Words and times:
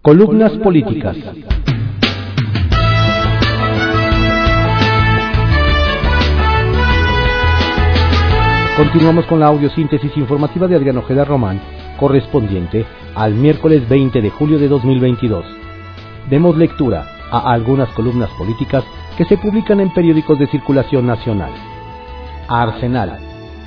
Columnas 0.00 0.52
políticas. 0.58 1.16
Continuamos 8.76 9.26
con 9.26 9.40
la 9.40 9.48
audiosíntesis 9.48 10.16
informativa 10.16 10.68
de 10.68 10.76
Adriano 10.76 11.00
Ojeda 11.00 11.24
Román, 11.24 11.60
correspondiente 11.98 12.86
al 13.16 13.34
miércoles 13.34 13.88
20 13.88 14.22
de 14.22 14.30
julio 14.30 14.58
de 14.60 14.68
2022. 14.68 15.44
Demos 16.30 16.56
lectura 16.56 17.04
a 17.32 17.52
algunas 17.52 17.88
columnas 17.90 18.30
políticas 18.38 18.84
que 19.16 19.24
se 19.24 19.36
publican 19.36 19.80
en 19.80 19.92
periódicos 19.92 20.38
de 20.38 20.46
circulación 20.46 21.08
nacional. 21.08 21.50
Arsenal, 22.48 23.18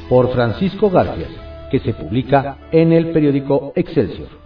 por 0.07 0.31
Francisco 0.31 0.89
García, 0.89 1.27
que 1.69 1.79
se 1.79 1.93
publica 1.93 2.55
en 2.71 2.93
el 2.93 3.11
periódico 3.11 3.73
Excelsior. 3.75 4.40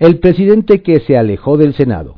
El 0.00 0.18
presidente 0.18 0.80
que 0.80 1.00
se 1.00 1.18
alejó 1.18 1.58
del 1.58 1.74
Senado. 1.74 2.16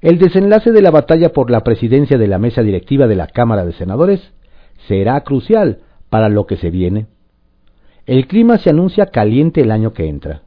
El 0.00 0.20
desenlace 0.20 0.70
de 0.70 0.80
la 0.80 0.92
batalla 0.92 1.32
por 1.32 1.50
la 1.50 1.64
presidencia 1.64 2.18
de 2.18 2.28
la 2.28 2.38
mesa 2.38 2.62
directiva 2.62 3.08
de 3.08 3.16
la 3.16 3.26
Cámara 3.26 3.64
de 3.64 3.72
Senadores 3.72 4.20
será 4.86 5.20
crucial 5.22 5.80
para 6.08 6.28
lo 6.28 6.46
que 6.46 6.56
se 6.56 6.70
viene. 6.70 7.08
El 8.06 8.28
clima 8.28 8.58
se 8.58 8.70
anuncia 8.70 9.06
caliente 9.06 9.60
el 9.60 9.72
año 9.72 9.92
que 9.92 10.08
entra. 10.08 10.42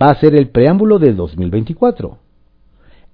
Va 0.00 0.10
a 0.10 0.20
ser 0.20 0.36
el 0.36 0.50
preámbulo 0.50 1.00
de 1.00 1.12
2024. 1.12 2.18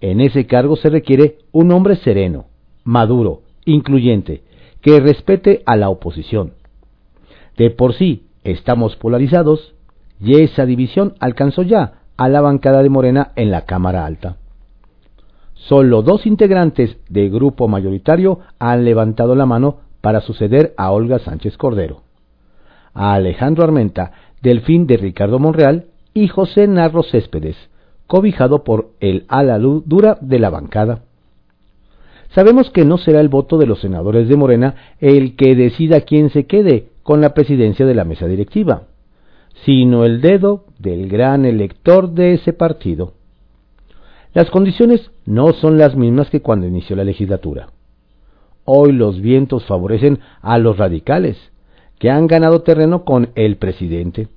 En 0.02 0.20
ese 0.20 0.46
cargo 0.46 0.76
se 0.76 0.90
requiere 0.90 1.38
un 1.52 1.72
hombre 1.72 1.96
sereno, 1.96 2.48
maduro, 2.84 3.44
incluyente, 3.64 4.42
que 4.82 5.00
respete 5.00 5.62
a 5.64 5.74
la 5.74 5.88
oposición. 5.88 6.52
De 7.56 7.70
por 7.70 7.94
sí 7.94 8.26
estamos 8.44 8.96
polarizados 8.96 9.74
y 10.20 10.42
esa 10.42 10.66
división 10.66 11.14
alcanzó 11.18 11.62
ya 11.62 11.99
a 12.20 12.28
la 12.28 12.42
bancada 12.42 12.82
de 12.82 12.90
Morena 12.90 13.32
en 13.34 13.50
la 13.50 13.62
Cámara 13.62 14.04
Alta. 14.04 14.36
Solo 15.54 16.02
dos 16.02 16.26
integrantes 16.26 16.98
del 17.08 17.30
grupo 17.30 17.66
mayoritario 17.66 18.40
han 18.58 18.84
levantado 18.84 19.34
la 19.34 19.46
mano 19.46 19.78
para 20.02 20.20
suceder 20.20 20.74
a 20.76 20.90
Olga 20.90 21.18
Sánchez 21.18 21.56
Cordero, 21.56 22.02
a 22.92 23.14
Alejandro 23.14 23.64
Armenta, 23.64 24.12
Delfín 24.42 24.86
de 24.86 24.98
Ricardo 24.98 25.38
Monreal 25.38 25.86
y 26.12 26.28
José 26.28 26.68
Narro 26.68 27.04
Céspedes, 27.04 27.56
cobijado 28.06 28.64
por 28.64 28.90
el 29.00 29.24
ala 29.28 29.58
dura 29.58 30.18
de 30.20 30.38
la 30.40 30.50
bancada. 30.50 31.00
Sabemos 32.34 32.68
que 32.68 32.84
no 32.84 32.98
será 32.98 33.20
el 33.20 33.30
voto 33.30 33.56
de 33.56 33.64
los 33.64 33.80
senadores 33.80 34.28
de 34.28 34.36
Morena 34.36 34.74
el 35.00 35.36
que 35.36 35.56
decida 35.56 36.02
quién 36.02 36.28
se 36.28 36.44
quede 36.44 36.88
con 37.02 37.22
la 37.22 37.32
presidencia 37.32 37.86
de 37.86 37.94
la 37.94 38.04
mesa 38.04 38.26
directiva, 38.26 38.82
sino 39.64 40.04
el 40.04 40.20
dedo 40.20 40.64
del 40.78 41.08
gran 41.08 41.44
elector 41.44 42.10
de 42.10 42.34
ese 42.34 42.52
partido. 42.52 43.14
Las 44.32 44.50
condiciones 44.50 45.10
no 45.26 45.52
son 45.52 45.78
las 45.78 45.96
mismas 45.96 46.30
que 46.30 46.40
cuando 46.40 46.66
inició 46.66 46.96
la 46.96 47.04
legislatura. 47.04 47.70
Hoy 48.64 48.92
los 48.92 49.20
vientos 49.20 49.64
favorecen 49.66 50.20
a 50.40 50.58
los 50.58 50.78
radicales, 50.78 51.36
que 51.98 52.10
han 52.10 52.26
ganado 52.26 52.62
terreno 52.62 53.04
con 53.04 53.30
el 53.34 53.56
presidente. 53.56 54.28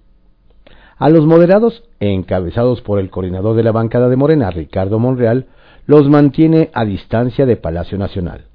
A 0.97 1.09
los 1.09 1.25
moderados, 1.25 1.83
encabezados 1.99 2.81
por 2.81 2.99
el 2.99 3.09
coordinador 3.09 3.55
de 3.55 3.63
la 3.63 3.71
bancada 3.71 4.09
de 4.09 4.15
Morena, 4.15 4.51
Ricardo 4.51 4.99
Monreal, 4.99 5.47
los 5.85 6.09
mantiene 6.09 6.69
a 6.73 6.85
distancia 6.85 7.45
de 7.45 7.57
Palacio 7.57 7.97
Nacional. 7.97 8.45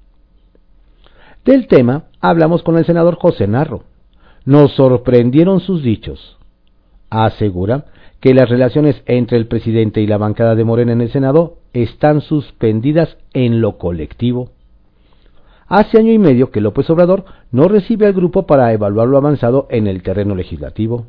Del 1.45 1.67
tema 1.67 2.05
hablamos 2.21 2.63
con 2.63 2.77
el 2.79 2.85
senador 2.85 3.17
José 3.17 3.47
Narro. 3.47 3.85
Nos 4.45 4.73
sorprendieron 4.73 5.61
sus 5.61 5.83
dichos. 5.83 6.38
Asegura 7.11 7.87
que 8.21 8.35
las 8.35 8.49
relaciones 8.49 9.03
entre 9.07 9.39
el 9.39 9.47
presidente 9.47 10.01
y 10.01 10.07
la 10.07 10.19
bancada 10.19 10.55
de 10.55 10.65
Morena 10.65 10.93
en 10.93 11.01
el 11.01 11.11
Senado 11.11 11.59
están 11.73 12.21
suspendidas 12.21 13.17
en 13.33 13.61
lo 13.61 13.79
colectivo. 13.79 14.51
Hace 15.67 15.99
año 15.99 16.13
y 16.13 16.19
medio 16.19 16.51
que 16.51 16.61
López 16.61 16.89
Obrador 16.91 17.25
no 17.53 17.69
recibe 17.69 18.07
al 18.07 18.15
grupo 18.15 18.47
para 18.47 18.73
evaluar 18.73 19.07
lo 19.07 19.19
avanzado 19.19 19.67
en 19.71 19.87
el 19.87 20.03
terreno 20.03 20.35
legislativo. 20.35 21.07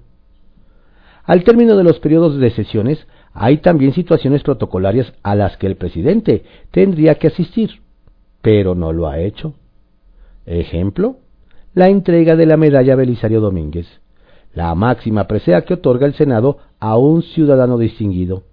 Al 1.23 1.43
término 1.43 1.77
de 1.77 1.83
los 1.83 1.99
periodos 1.99 2.37
de 2.37 2.49
sesiones, 2.51 3.07
hay 3.33 3.57
también 3.57 3.93
situaciones 3.93 4.43
protocolarias 4.43 5.13
a 5.23 5.35
las 5.35 5.57
que 5.57 5.67
el 5.67 5.75
presidente 5.75 6.43
tendría 6.71 7.15
que 7.15 7.27
asistir, 7.27 7.81
pero 8.41 8.75
no 8.75 8.91
lo 8.91 9.07
ha 9.07 9.19
hecho. 9.19 9.53
Ejemplo, 10.45 11.17
la 11.73 11.87
entrega 11.87 12.35
de 12.35 12.45
la 12.45 12.57
medalla 12.57 12.95
Belisario 12.95 13.39
Domínguez, 13.39 13.87
la 14.53 14.73
máxima 14.75 15.27
presea 15.27 15.61
que 15.61 15.75
otorga 15.75 16.05
el 16.05 16.13
Senado 16.13 16.57
a 16.79 16.97
un 16.97 17.21
ciudadano 17.21 17.77
distinguido. 17.77 18.43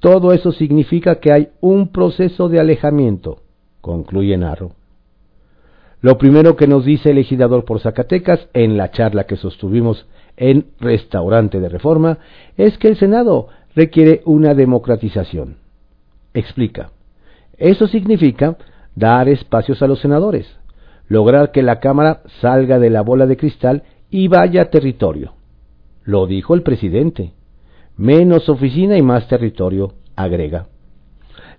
Todo 0.00 0.32
eso 0.32 0.52
significa 0.52 1.16
que 1.16 1.32
hay 1.32 1.48
un 1.60 1.88
proceso 1.88 2.48
de 2.48 2.58
alejamiento, 2.58 3.42
concluye 3.80 4.36
Narro. 4.36 4.72
Lo 6.00 6.16
primero 6.16 6.56
que 6.56 6.66
nos 6.66 6.86
dice 6.86 7.10
el 7.10 7.16
legislador 7.16 7.66
por 7.66 7.80
Zacatecas 7.80 8.48
en 8.54 8.78
la 8.78 8.90
charla 8.90 9.24
que 9.24 9.36
sostuvimos 9.36 10.06
en 10.38 10.68
Restaurante 10.80 11.60
de 11.60 11.68
Reforma 11.68 12.18
es 12.56 12.78
que 12.78 12.88
el 12.88 12.96
Senado 12.96 13.48
requiere 13.74 14.22
una 14.24 14.54
democratización. 14.54 15.56
Explica. 16.32 16.90
Eso 17.58 17.86
significa 17.86 18.56
dar 18.94 19.28
espacios 19.28 19.82
a 19.82 19.86
los 19.86 20.00
senadores, 20.00 20.46
lograr 21.08 21.52
que 21.52 21.62
la 21.62 21.80
Cámara 21.80 22.22
salga 22.40 22.78
de 22.78 22.88
la 22.88 23.02
bola 23.02 23.26
de 23.26 23.36
cristal 23.36 23.82
y 24.10 24.28
vaya 24.28 24.70
territorio. 24.70 25.34
Lo 26.04 26.26
dijo 26.26 26.54
el 26.54 26.62
presidente. 26.62 27.32
Menos 27.96 28.48
oficina 28.48 28.96
y 28.96 29.02
más 29.02 29.28
territorio, 29.28 29.94
agrega. 30.16 30.66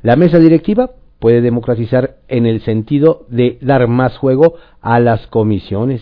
La 0.01 0.15
mesa 0.15 0.39
directiva 0.39 0.91
puede 1.19 1.41
democratizar 1.41 2.17
en 2.27 2.47
el 2.47 2.61
sentido 2.61 3.25
de 3.29 3.59
dar 3.61 3.87
más 3.87 4.17
juego 4.17 4.55
a 4.81 4.99
las 4.99 5.27
comisiones, 5.27 6.01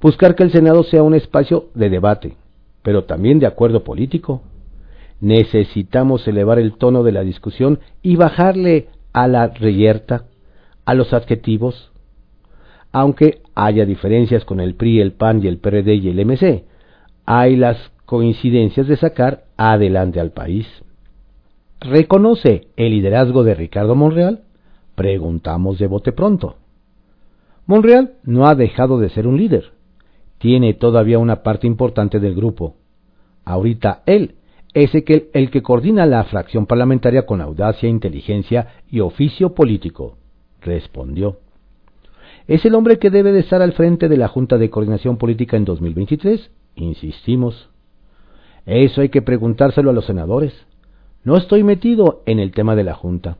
buscar 0.00 0.34
que 0.34 0.42
el 0.42 0.50
Senado 0.50 0.82
sea 0.84 1.02
un 1.02 1.14
espacio 1.14 1.66
de 1.74 1.90
debate, 1.90 2.36
pero 2.82 3.04
también 3.04 3.38
de 3.38 3.46
acuerdo 3.46 3.84
político. 3.84 4.40
Necesitamos 5.20 6.26
elevar 6.26 6.58
el 6.58 6.78
tono 6.78 7.02
de 7.02 7.12
la 7.12 7.22
discusión 7.22 7.80
y 8.02 8.16
bajarle 8.16 8.88
a 9.12 9.28
la 9.28 9.48
reyerta, 9.48 10.24
a 10.86 10.94
los 10.94 11.12
adjetivos. 11.12 11.92
Aunque 12.92 13.42
haya 13.58 13.84
diferencias 13.84 14.44
con 14.44 14.60
el 14.60 14.76
PRI, 14.76 15.00
el 15.00 15.12
PAN 15.12 15.42
y 15.42 15.48
el 15.48 15.58
PRD 15.58 15.94
y 15.96 16.08
el 16.08 16.24
MC, 16.24 16.64
hay 17.26 17.56
las 17.56 17.76
coincidencias 18.06 18.86
de 18.86 18.96
sacar 18.96 19.46
adelante 19.56 20.20
al 20.20 20.30
país. 20.30 20.66
¿Reconoce 21.80 22.68
el 22.76 22.92
liderazgo 22.92 23.42
de 23.42 23.54
Ricardo 23.54 23.96
Monreal? 23.96 24.44
Preguntamos 24.94 25.78
de 25.80 25.88
bote 25.88 26.12
pronto. 26.12 26.56
Monreal 27.66 28.14
no 28.22 28.46
ha 28.46 28.54
dejado 28.54 29.00
de 29.00 29.10
ser 29.10 29.26
un 29.26 29.36
líder. 29.36 29.72
Tiene 30.38 30.74
todavía 30.74 31.18
una 31.18 31.42
parte 31.42 31.66
importante 31.66 32.20
del 32.20 32.36
grupo. 32.36 32.76
Ahorita 33.44 34.02
él 34.06 34.36
es 34.72 34.94
el 34.94 35.30
el 35.32 35.50
que 35.50 35.62
coordina 35.62 36.06
la 36.06 36.22
fracción 36.24 36.66
parlamentaria 36.66 37.26
con 37.26 37.40
audacia, 37.40 37.88
inteligencia 37.88 38.68
y 38.88 39.00
oficio 39.00 39.52
político, 39.54 40.16
respondió. 40.60 41.38
Es 42.48 42.64
el 42.64 42.74
hombre 42.74 42.98
que 42.98 43.10
debe 43.10 43.30
de 43.30 43.40
estar 43.40 43.60
al 43.60 43.74
frente 43.74 44.08
de 44.08 44.16
la 44.16 44.26
Junta 44.26 44.56
de 44.56 44.70
Coordinación 44.70 45.18
Política 45.18 45.58
en 45.58 45.66
2023, 45.66 46.50
insistimos. 46.76 47.68
Eso 48.64 49.02
hay 49.02 49.10
que 49.10 49.20
preguntárselo 49.20 49.90
a 49.90 49.92
los 49.92 50.06
senadores. 50.06 50.54
No 51.24 51.36
estoy 51.36 51.62
metido 51.62 52.22
en 52.24 52.38
el 52.38 52.52
tema 52.52 52.74
de 52.74 52.84
la 52.84 52.94
Junta. 52.94 53.36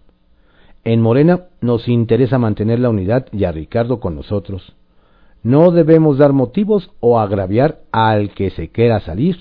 En 0.85 1.01
Morena 1.01 1.45
nos 1.63 1.89
interesa 1.89 2.39
mantener 2.39 2.81
la 2.81 2.91
unidad 2.91 3.29
y 3.33 3.45
a 3.45 3.53
Ricardo 3.53 3.99
con 3.99 4.15
nosotros. 4.15 4.75
No 5.43 5.71
debemos 5.71 6.19
dar 6.19 6.35
motivos 6.35 6.91
o 7.01 7.19
agraviar 7.19 7.81
al 7.93 8.35
que 8.35 8.51
se 8.51 8.69
quiera 8.69 9.01
salir. 9.01 9.39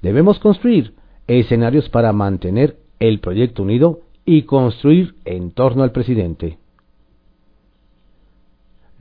Debemos 0.00 0.38
construir 0.38 0.94
escenarios 1.26 1.90
para 1.90 2.14
mantener 2.14 2.78
el 3.00 3.20
proyecto 3.20 3.64
unido 3.64 4.00
y 4.24 4.44
construir 4.44 5.14
en 5.26 5.50
torno 5.50 5.82
al 5.82 5.92
presidente. 5.92 6.61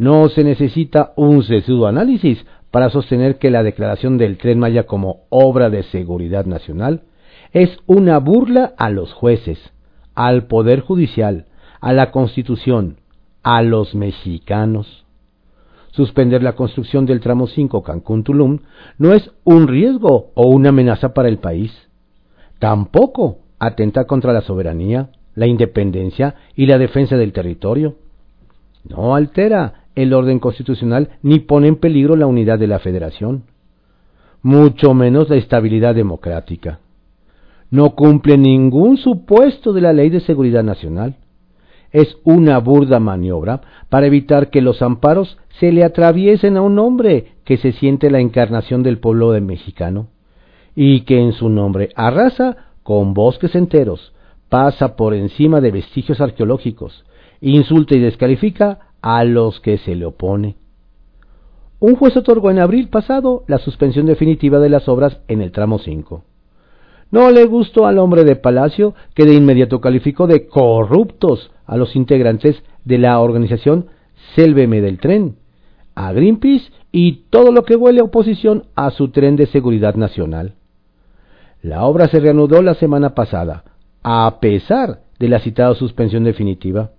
No 0.02 0.30
se 0.30 0.44
necesita 0.44 1.14
un 1.16 1.44
sesudo 1.44 1.86
análisis 1.86 2.44
para 2.72 2.90
sostener 2.90 3.38
que 3.38 3.52
la 3.52 3.62
declaración 3.62 4.18
del 4.18 4.40
tren 4.40 4.58
Maya 4.58 4.88
como 4.88 5.26
obra 5.30 5.70
de 5.70 5.84
seguridad 5.84 6.48
nacional 6.48 7.04
es 7.52 7.78
una 7.86 8.18
burla 8.18 8.74
a 8.80 8.90
los 8.90 9.14
jueces, 9.14 9.60
al 10.16 10.48
Poder 10.48 10.80
Judicial, 10.80 11.46
a 11.82 11.94
la 11.94 12.10
Constitución, 12.10 12.98
a 13.44 13.62
los 13.62 13.94
mexicanos. 13.94 15.06
Suspender 15.92 16.42
la 16.42 16.54
construcción 16.54 17.06
del 17.06 17.20
tramo 17.20 17.46
5 17.46 17.84
Cancún-Tulum 17.84 18.58
no 18.98 19.14
es 19.14 19.30
un 19.44 19.68
riesgo 19.68 20.32
o 20.34 20.48
una 20.48 20.70
amenaza 20.70 21.14
para 21.14 21.30
el 21.30 21.38
país. 21.38 21.72
Tampoco 22.58 23.38
atenta 23.60 24.06
contra 24.06 24.34
la 24.34 24.42
soberanía, 24.42 25.12
la 25.36 25.46
independencia 25.46 26.34
y 26.56 26.66
la 26.66 26.80
defensa 26.80 27.18
del 27.18 27.34
territorio. 27.34 27.98
No 28.84 29.14
altera 29.14 29.81
el 29.96 30.14
orden 30.14 30.40
constitucional 30.40 31.10
ni 31.22 31.40
pone 31.40 31.68
en 31.68 31.76
peligro 31.76 32.16
la 32.16 32.28
unidad 32.28 32.60
de 32.60 32.68
la 32.68 32.80
federación, 32.80 33.44
mucho 34.42 34.94
menos 34.94 35.30
la 35.30 35.36
estabilidad 35.36 35.96
democrática 35.96 36.80
no 37.72 37.96
cumple 37.96 38.38
ningún 38.38 38.98
supuesto 38.98 39.72
de 39.74 39.82
la 39.82 39.94
Ley 39.94 40.10
de 40.10 40.20
Seguridad 40.20 40.64
Nacional. 40.64 41.16
Es 41.92 42.18
una 42.24 42.60
burda 42.60 43.00
maniobra 43.00 43.62
para 43.90 44.08
evitar 44.08 44.50
que 44.50 44.62
los 44.62 44.82
amparos 44.82 45.38
se 45.60 45.72
le 45.72 45.84
atraviesen 45.84 46.58
a 46.58 46.62
un 46.62 46.78
hombre 46.80 47.34
que 47.46 47.58
se 47.58 47.72
siente 47.72 48.12
la 48.12 48.20
encarnación 48.20 48.84
del 48.84 49.00
pueblo 49.00 49.32
mexicano 49.42 50.08
y 50.76 51.02
que 51.02 51.20
en 51.20 51.34
su 51.34 51.50
nombre 51.50 51.90
arrasa 51.96 52.58
con 52.84 53.14
bosques 53.14 53.56
enteros, 53.56 54.14
pasa 54.50 54.96
por 54.96 55.14
encima 55.14 55.62
de 55.62 55.72
vestigios 55.72 56.20
arqueológicos, 56.20 57.06
insulta 57.40 57.96
y 57.96 58.00
descalifica 58.00 58.91
a 59.02 59.24
los 59.24 59.60
que 59.60 59.78
se 59.78 59.96
le 59.96 60.06
opone. 60.06 60.56
Un 61.80 61.96
juez 61.96 62.16
otorgó 62.16 62.52
en 62.52 62.60
abril 62.60 62.90
pasado 62.90 63.44
la 63.48 63.58
suspensión 63.58 64.06
definitiva 64.06 64.60
de 64.60 64.70
las 64.70 64.88
obras 64.88 65.20
en 65.28 65.42
el 65.42 65.52
tramo 65.52 65.80
5. 65.80 66.24
No 67.10 67.30
le 67.32 67.46
gustó 67.46 67.88
al 67.88 68.00
hombre 68.00 68.24
de 68.24 68.36
Palacio, 68.36 68.94
que 69.16 69.26
de 69.26 69.34
inmediato 69.34 69.82
calificó 69.82 70.28
de 70.28 70.48
corruptos 70.48 71.52
a 71.66 71.78
los 71.78 71.96
integrantes 71.96 72.64
de 72.86 72.98
la 73.00 73.20
organización 73.20 73.88
Sélveme 74.36 74.80
del 74.80 75.00
Tren, 75.00 75.38
a 75.96 76.14
Greenpeace 76.14 76.72
y 76.92 77.24
todo 77.30 77.52
lo 77.52 77.64
que 77.64 77.76
huele 77.76 78.02
a 78.02 78.06
oposición 78.06 78.66
a 78.76 78.92
su 78.92 79.10
tren 79.10 79.36
de 79.36 79.48
seguridad 79.48 79.96
nacional. 79.96 80.54
La 81.62 81.84
obra 81.86 82.08
se 82.08 82.20
reanudó 82.20 82.62
la 82.62 82.76
semana 82.76 83.14
pasada, 83.14 83.64
a 84.04 84.40
pesar 84.40 85.02
de 85.20 85.28
la 85.28 85.40
citada 85.40 85.76
suspensión 85.76 86.24
definitiva. 86.24 86.92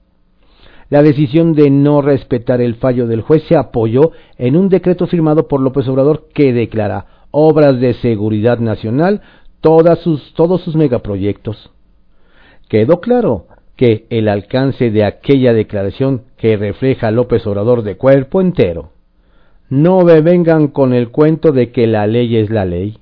La 0.92 1.02
decisión 1.02 1.54
de 1.54 1.70
no 1.70 2.02
respetar 2.02 2.60
el 2.60 2.74
fallo 2.74 3.06
del 3.06 3.22
juez 3.22 3.42
se 3.48 3.56
apoyó 3.56 4.12
en 4.36 4.56
un 4.56 4.68
decreto 4.68 5.06
firmado 5.06 5.48
por 5.48 5.58
López 5.58 5.88
Obrador 5.88 6.28
que 6.34 6.52
declara 6.52 7.06
obras 7.30 7.80
de 7.80 7.94
seguridad 7.94 8.58
nacional 8.58 9.22
sus, 10.02 10.34
todos 10.34 10.60
sus 10.60 10.76
megaproyectos. 10.76 11.70
Quedó 12.68 13.00
claro 13.00 13.46
que 13.74 14.04
el 14.10 14.28
alcance 14.28 14.90
de 14.90 15.06
aquella 15.06 15.54
declaración 15.54 16.24
que 16.36 16.58
refleja 16.58 17.10
López 17.10 17.46
Obrador 17.46 17.84
de 17.84 17.96
cuerpo 17.96 18.42
entero. 18.42 18.90
No 19.70 20.02
me 20.02 20.20
vengan 20.20 20.68
con 20.68 20.92
el 20.92 21.08
cuento 21.08 21.52
de 21.52 21.72
que 21.72 21.86
la 21.86 22.06
ley 22.06 22.36
es 22.36 22.50
la 22.50 22.66
ley. 22.66 22.98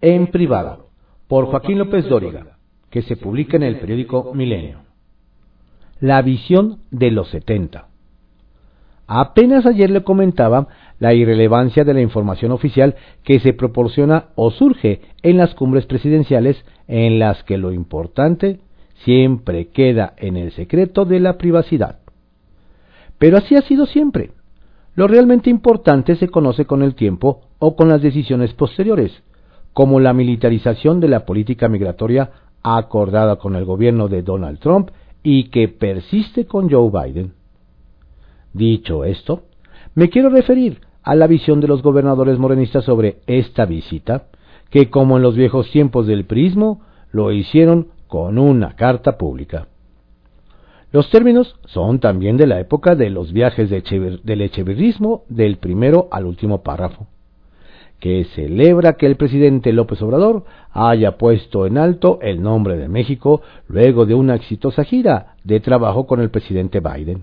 En 0.00 0.28
privado, 0.28 0.86
por 1.26 1.46
Joaquín 1.46 1.78
López 1.78 2.08
Dóriga, 2.08 2.58
que 2.90 3.02
se 3.02 3.16
publica 3.16 3.56
en 3.56 3.64
el 3.64 3.80
periódico 3.80 4.32
Milenio. 4.34 4.91
La 6.02 6.20
visión 6.20 6.78
de 6.90 7.12
los 7.12 7.28
setenta. 7.30 7.86
Apenas 9.06 9.66
ayer 9.66 9.88
le 9.88 10.02
comentaba 10.02 10.66
la 10.98 11.14
irrelevancia 11.14 11.84
de 11.84 11.94
la 11.94 12.00
información 12.00 12.50
oficial 12.50 12.96
que 13.22 13.38
se 13.38 13.52
proporciona 13.52 14.30
o 14.34 14.50
surge 14.50 15.00
en 15.22 15.36
las 15.36 15.54
cumbres 15.54 15.86
presidenciales 15.86 16.56
en 16.88 17.20
las 17.20 17.44
que 17.44 17.56
lo 17.56 17.70
importante 17.70 18.58
siempre 19.04 19.68
queda 19.68 20.14
en 20.16 20.36
el 20.36 20.50
secreto 20.50 21.04
de 21.04 21.20
la 21.20 21.38
privacidad. 21.38 22.00
Pero 23.18 23.38
así 23.38 23.54
ha 23.54 23.62
sido 23.62 23.86
siempre. 23.86 24.32
Lo 24.96 25.06
realmente 25.06 25.50
importante 25.50 26.16
se 26.16 26.30
conoce 26.30 26.64
con 26.64 26.82
el 26.82 26.96
tiempo 26.96 27.42
o 27.60 27.76
con 27.76 27.88
las 27.88 28.02
decisiones 28.02 28.54
posteriores, 28.54 29.22
como 29.72 30.00
la 30.00 30.12
militarización 30.14 30.98
de 30.98 31.06
la 31.06 31.24
política 31.24 31.68
migratoria 31.68 32.32
acordada 32.64 33.36
con 33.36 33.54
el 33.54 33.64
gobierno 33.64 34.08
de 34.08 34.22
Donald 34.22 34.58
Trump 34.58 34.90
y 35.22 35.50
que 35.50 35.68
persiste 35.68 36.46
con 36.46 36.70
Joe 36.70 36.90
Biden. 36.90 37.32
Dicho 38.52 39.04
esto, 39.04 39.44
me 39.94 40.08
quiero 40.08 40.30
referir 40.30 40.80
a 41.02 41.14
la 41.14 41.26
visión 41.26 41.60
de 41.60 41.68
los 41.68 41.82
gobernadores 41.82 42.38
morenistas 42.38 42.84
sobre 42.84 43.18
esta 43.26 43.64
visita, 43.66 44.26
que 44.70 44.90
como 44.90 45.16
en 45.16 45.22
los 45.22 45.36
viejos 45.36 45.70
tiempos 45.70 46.06
del 46.06 46.24
prismo, 46.24 46.82
lo 47.10 47.32
hicieron 47.32 47.88
con 48.06 48.38
una 48.38 48.74
carta 48.76 49.18
pública. 49.18 49.68
Los 50.92 51.08
términos 51.10 51.56
son 51.66 52.00
también 52.00 52.36
de 52.36 52.46
la 52.46 52.60
época 52.60 52.94
de 52.94 53.08
los 53.08 53.32
viajes 53.32 53.70
del 53.70 54.40
echeverrismo 54.42 55.24
del 55.28 55.56
primero 55.56 56.08
al 56.10 56.26
último 56.26 56.62
párrafo, 56.62 57.06
que 58.02 58.24
celebra 58.34 58.94
que 58.94 59.06
el 59.06 59.14
presidente 59.14 59.72
López 59.72 60.02
Obrador 60.02 60.42
haya 60.72 61.18
puesto 61.18 61.66
en 61.66 61.78
alto 61.78 62.18
el 62.20 62.42
nombre 62.42 62.76
de 62.76 62.88
México 62.88 63.42
luego 63.68 64.06
de 64.06 64.14
una 64.14 64.34
exitosa 64.34 64.82
gira 64.82 65.36
de 65.44 65.60
trabajo 65.60 66.04
con 66.04 66.20
el 66.20 66.28
presidente 66.28 66.80
Biden. 66.80 67.22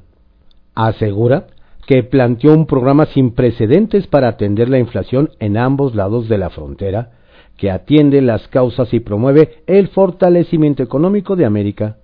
Asegura 0.76 1.48
que 1.86 2.04
planteó 2.04 2.54
un 2.54 2.66
programa 2.66 3.08
sin 3.08 3.31
precedentes 3.31 4.08
para 4.08 4.30
atender 4.30 4.70
la 4.70 4.80
inflación 4.80 5.31
en 5.40 5.58
ambos 5.58 5.96
lados 5.96 6.30
de 6.30 6.38
la 6.38 6.50
frontera, 6.50 7.12
que 7.58 7.72
atiende 7.72 8.22
las 8.22 8.48
causas 8.48 8.94
y 8.94 9.02
promueve 9.02 9.64
el 9.68 9.90
fortalecimiento 9.90 10.82
económico 10.82 11.36
de 11.36 11.44
América, 11.44 11.98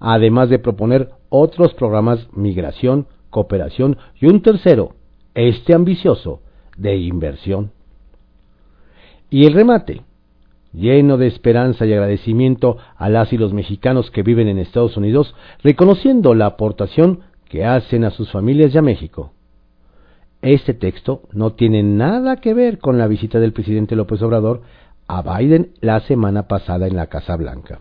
además 0.00 0.48
de 0.48 0.58
proponer 0.58 1.10
otros 1.28 1.74
programas 1.74 2.26
migración, 2.32 3.08
cooperación 3.28 3.98
y 4.18 4.24
un 4.24 4.40
tercero, 4.40 4.94
este 5.34 5.74
ambicioso, 5.74 6.40
de 6.78 6.96
inversión. 6.96 7.75
Y 9.30 9.46
el 9.46 9.54
remate, 9.54 10.02
lleno 10.72 11.16
de 11.16 11.26
esperanza 11.26 11.86
y 11.86 11.92
agradecimiento 11.92 12.76
a 12.96 13.08
las 13.08 13.32
y 13.32 13.38
los 13.38 13.52
mexicanos 13.52 14.10
que 14.10 14.22
viven 14.22 14.48
en 14.48 14.58
Estados 14.58 14.96
Unidos, 14.96 15.34
reconociendo 15.62 16.34
la 16.34 16.46
aportación 16.46 17.20
que 17.48 17.64
hacen 17.64 18.04
a 18.04 18.10
sus 18.10 18.30
familias 18.30 18.74
y 18.74 18.78
a 18.78 18.82
México. 18.82 19.32
Este 20.42 20.74
texto 20.74 21.22
no 21.32 21.54
tiene 21.54 21.82
nada 21.82 22.36
que 22.36 22.54
ver 22.54 22.78
con 22.78 22.98
la 22.98 23.08
visita 23.08 23.40
del 23.40 23.52
presidente 23.52 23.96
López 23.96 24.22
Obrador 24.22 24.62
a 25.08 25.22
Biden 25.22 25.72
la 25.80 26.00
semana 26.00 26.46
pasada 26.46 26.86
en 26.86 26.96
la 26.96 27.06
Casa 27.06 27.36
Blanca. 27.36 27.80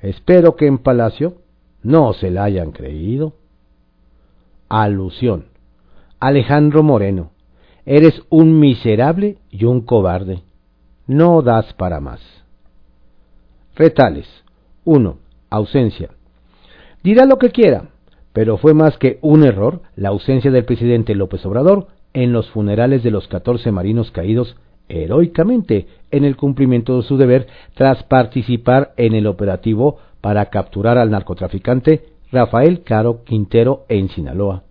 Espero 0.00 0.56
que 0.56 0.66
en 0.66 0.78
Palacio 0.78 1.34
no 1.82 2.12
se 2.12 2.30
la 2.30 2.44
hayan 2.44 2.72
creído. 2.72 3.34
Alusión. 4.68 5.46
Alejandro 6.20 6.82
Moreno, 6.82 7.30
eres 7.90 8.22
un 8.30 8.60
miserable 8.60 9.38
y 9.50 9.64
un 9.64 9.80
cobarde. 9.80 10.44
No 11.08 11.42
das 11.42 11.72
para 11.72 11.98
más. 11.98 12.20
Retales. 13.74 14.28
1. 14.84 15.18
Ausencia. 15.50 16.10
Dirá 17.02 17.24
lo 17.24 17.36
que 17.38 17.50
quiera, 17.50 17.88
pero 18.32 18.58
fue 18.58 18.74
más 18.74 18.96
que 18.96 19.18
un 19.22 19.42
error 19.42 19.82
la 19.96 20.10
ausencia 20.10 20.52
del 20.52 20.64
presidente 20.64 21.16
López 21.16 21.44
Obrador 21.44 21.88
en 22.12 22.32
los 22.32 22.48
funerales 22.50 23.02
de 23.02 23.10
los 23.10 23.26
14 23.26 23.72
marinos 23.72 24.12
caídos 24.12 24.56
heroicamente 24.88 25.88
en 26.12 26.24
el 26.24 26.36
cumplimiento 26.36 26.96
de 26.96 27.02
su 27.02 27.16
deber 27.16 27.48
tras 27.74 28.04
participar 28.04 28.92
en 28.98 29.14
el 29.14 29.26
operativo 29.26 29.98
para 30.20 30.46
capturar 30.46 30.96
al 30.96 31.10
narcotraficante 31.10 32.04
Rafael 32.30 32.84
Caro 32.84 33.24
Quintero 33.24 33.84
en 33.88 34.10
Sinaloa. 34.10 34.62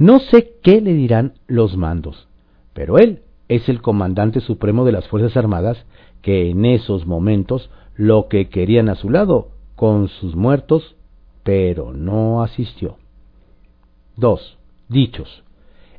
No 0.00 0.18
sé 0.18 0.54
qué 0.62 0.80
le 0.80 0.94
dirán 0.94 1.34
los 1.46 1.76
mandos, 1.76 2.26
pero 2.72 2.96
él 2.96 3.20
es 3.48 3.68
el 3.68 3.82
comandante 3.82 4.40
supremo 4.40 4.86
de 4.86 4.92
las 4.92 5.06
Fuerzas 5.08 5.36
Armadas 5.36 5.84
que 6.22 6.48
en 6.48 6.64
esos 6.64 7.06
momentos 7.06 7.68
lo 7.96 8.26
que 8.28 8.48
querían 8.48 8.88
a 8.88 8.94
su 8.94 9.10
lado, 9.10 9.48
con 9.76 10.08
sus 10.08 10.34
muertos, 10.34 10.96
pero 11.42 11.92
no 11.92 12.42
asistió. 12.42 12.96
2. 14.16 14.56
Dichos. 14.88 15.42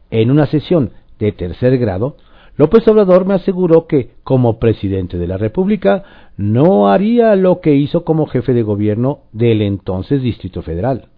En 0.09 0.31
una 0.31 0.47
sesión 0.47 0.93
de 1.19 1.31
tercer 1.31 1.77
grado, 1.77 2.17
López 2.57 2.87
Obrador 2.87 3.25
me 3.25 3.35
aseguró 3.35 3.85
que, 3.85 4.15
como 4.23 4.57
presidente 4.57 5.19
de 5.19 5.27
la 5.27 5.37
República, 5.37 6.31
no 6.37 6.89
haría 6.89 7.35
lo 7.35 7.61
que 7.61 7.75
hizo 7.75 8.03
como 8.03 8.25
jefe 8.25 8.55
de 8.55 8.63
gobierno 8.63 9.19
del 9.31 9.61
entonces 9.61 10.23
Distrito 10.23 10.63
Federal. 10.63 11.09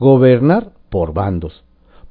Gobernar 0.00 0.72
por 0.90 1.14
bandos, 1.14 1.63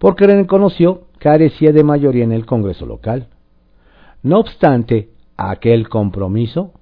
porque 0.03 0.27
reconoció 0.27 1.03
carecía 1.17 1.71
de 1.71 1.81
mayoría 1.81 2.25
en 2.25 2.33
el 2.33 2.45
Congreso 2.45 2.85
local. 2.85 3.27
No 4.21 4.39
obstante, 4.39 5.11
aquel 5.37 5.87
compromiso, 5.87 6.73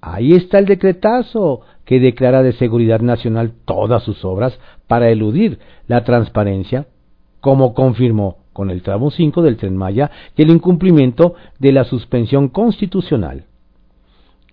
ahí 0.00 0.32
está 0.32 0.58
el 0.58 0.64
decretazo 0.64 1.60
que 1.84 2.00
declara 2.00 2.42
de 2.42 2.54
seguridad 2.54 3.00
nacional 3.00 3.52
todas 3.66 4.02
sus 4.04 4.24
obras 4.24 4.58
para 4.86 5.10
eludir 5.10 5.58
la 5.86 6.02
transparencia, 6.04 6.86
como 7.42 7.74
confirmó 7.74 8.38
con 8.54 8.70
el 8.70 8.80
tramo 8.80 9.10
5 9.10 9.42
del 9.42 9.58
tren 9.58 9.76
Maya 9.76 10.10
y 10.34 10.40
el 10.40 10.48
incumplimiento 10.48 11.34
de 11.58 11.72
la 11.72 11.84
suspensión 11.84 12.48
constitucional. 12.48 13.44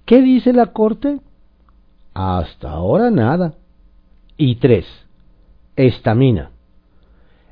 ¿Qué 0.04 0.22
dice 0.22 0.52
la 0.52 0.74
Corte? 0.74 1.22
Hasta 2.14 2.70
ahora 2.70 3.12
nada. 3.12 3.54
Y 4.36 4.56
tres, 4.56 4.86
estamina. 5.78 6.52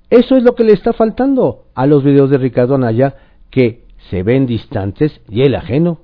Eso 0.09 0.35
es 0.35 0.43
lo 0.43 0.55
que 0.55 0.63
le 0.63 0.73
está 0.73 0.93
faltando 0.93 1.65
a 1.75 1.85
los 1.85 2.03
videos 2.03 2.29
de 2.29 2.37
Ricardo 2.37 2.75
Anaya 2.75 3.15
que 3.49 3.85
se 4.09 4.23
ven 4.23 4.45
distantes 4.45 5.21
y 5.29 5.41
el 5.41 5.55
ajeno. 5.55 5.99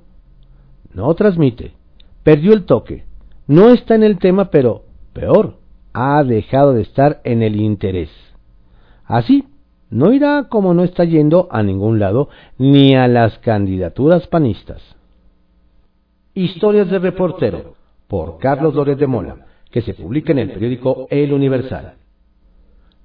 No 0.92 1.12
transmite. 1.14 1.72
Perdió 2.22 2.52
el 2.52 2.64
toque 2.64 3.04
no 3.46 3.70
está 3.70 3.94
en 3.94 4.02
el 4.02 4.18
tema, 4.18 4.50
pero 4.50 4.84
peor, 5.12 5.58
ha 5.92 6.22
dejado 6.24 6.72
de 6.72 6.82
estar 6.82 7.20
en 7.24 7.42
el 7.42 7.60
interés. 7.60 8.10
Así, 9.04 9.44
no 9.90 10.12
irá 10.12 10.46
como 10.48 10.72
no 10.72 10.82
está 10.82 11.04
yendo 11.04 11.48
a 11.50 11.62
ningún 11.62 11.98
lado 11.98 12.28
ni 12.58 12.94
a 12.94 13.06
las 13.06 13.38
candidaturas 13.38 14.26
panistas. 14.28 14.82
Historias 16.32 16.90
de 16.90 16.98
reportero 16.98 17.74
por 18.08 18.38
Carlos 18.38 18.74
Lórez 18.74 18.98
de 18.98 19.06
Mola, 19.06 19.46
que 19.70 19.82
se 19.82 19.94
publica 19.94 20.32
en 20.32 20.38
el 20.38 20.52
periódico 20.52 21.06
El 21.10 21.32
Universal. 21.32 21.94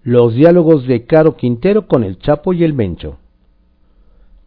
Los 0.04 0.34
diálogos 0.34 0.88
de 0.88 1.06
Caro 1.06 1.36
Quintero 1.36 1.86
con 1.86 2.06
el 2.06 2.20
Chapo 2.20 2.54
y 2.54 2.64
el 2.64 2.74
Mencho. 2.74 3.18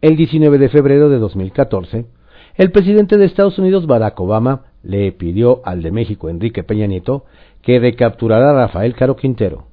El 0.01 0.15
19 0.15 0.57
de 0.57 0.67
febrero 0.67 1.09
de 1.09 1.19
2014, 1.19 2.07
el 2.55 2.71
presidente 2.71 3.17
de 3.17 3.25
Estados 3.25 3.59
Unidos 3.59 3.85
Barack 3.85 4.19
Obama 4.19 4.63
le 4.81 5.11
pidió 5.11 5.61
al 5.63 5.83
de 5.83 5.91
México 5.91 6.27
Enrique 6.27 6.63
Peña 6.63 6.87
Nieto 6.87 7.25
que 7.61 7.79
recapturara 7.79 8.49
a 8.49 8.65
Rafael 8.65 8.95
Caro 8.95 9.15
Quintero. 9.15 9.67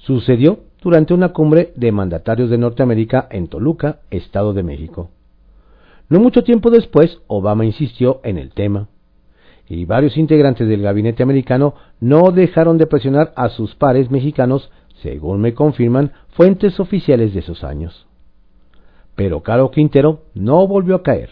Sucedió 0.00 0.60
durante 0.82 1.14
una 1.14 1.30
cumbre 1.30 1.72
de 1.76 1.92
mandatarios 1.92 2.50
de 2.50 2.58
Norteamérica 2.58 3.26
en 3.30 3.48
Toluca, 3.48 4.00
Estado 4.10 4.52
de 4.52 4.62
México. 4.62 5.08
No 6.10 6.20
mucho 6.20 6.44
tiempo 6.44 6.70
después, 6.70 7.22
Obama 7.26 7.64
insistió 7.64 8.20
en 8.22 8.36
el 8.36 8.52
tema, 8.52 8.88
y 9.70 9.84
varios 9.84 10.16
integrantes 10.16 10.68
del 10.68 10.82
gabinete 10.82 11.22
americano 11.22 11.74
no 12.00 12.32
dejaron 12.32 12.76
de 12.76 12.88
presionar 12.88 13.32
a 13.36 13.48
sus 13.50 13.76
pares 13.76 14.10
mexicanos, 14.10 14.68
según 15.02 15.40
me 15.40 15.54
confirman 15.54 16.12
fuentes 16.30 16.80
oficiales 16.80 17.34
de 17.34 17.40
esos 17.40 17.64
años. 17.64 18.06
Pero 19.14 19.42
Caro 19.42 19.70
Quintero 19.70 20.22
no 20.34 20.66
volvió 20.66 20.96
a 20.96 21.02
caer. 21.02 21.30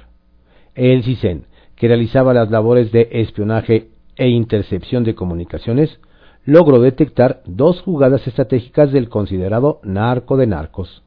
El 0.75 1.03
CISEN, 1.03 1.47
que 1.77 1.89
realizaba 1.89 2.35
las 2.35 2.51
labores 2.51 2.93
de 2.93 3.09
espionaje 3.13 3.89
e 4.17 4.29
intercepción 4.29 5.05
de 5.05 5.15
comunicaciones, 5.15 5.99
logró 6.45 6.81
detectar 6.81 7.43
dos 7.47 7.83
jugadas 7.83 8.27
estratégicas 8.27 8.91
del 8.93 9.09
considerado 9.09 9.81
narco 9.83 10.37
de 10.37 10.47
narcos. 10.47 11.03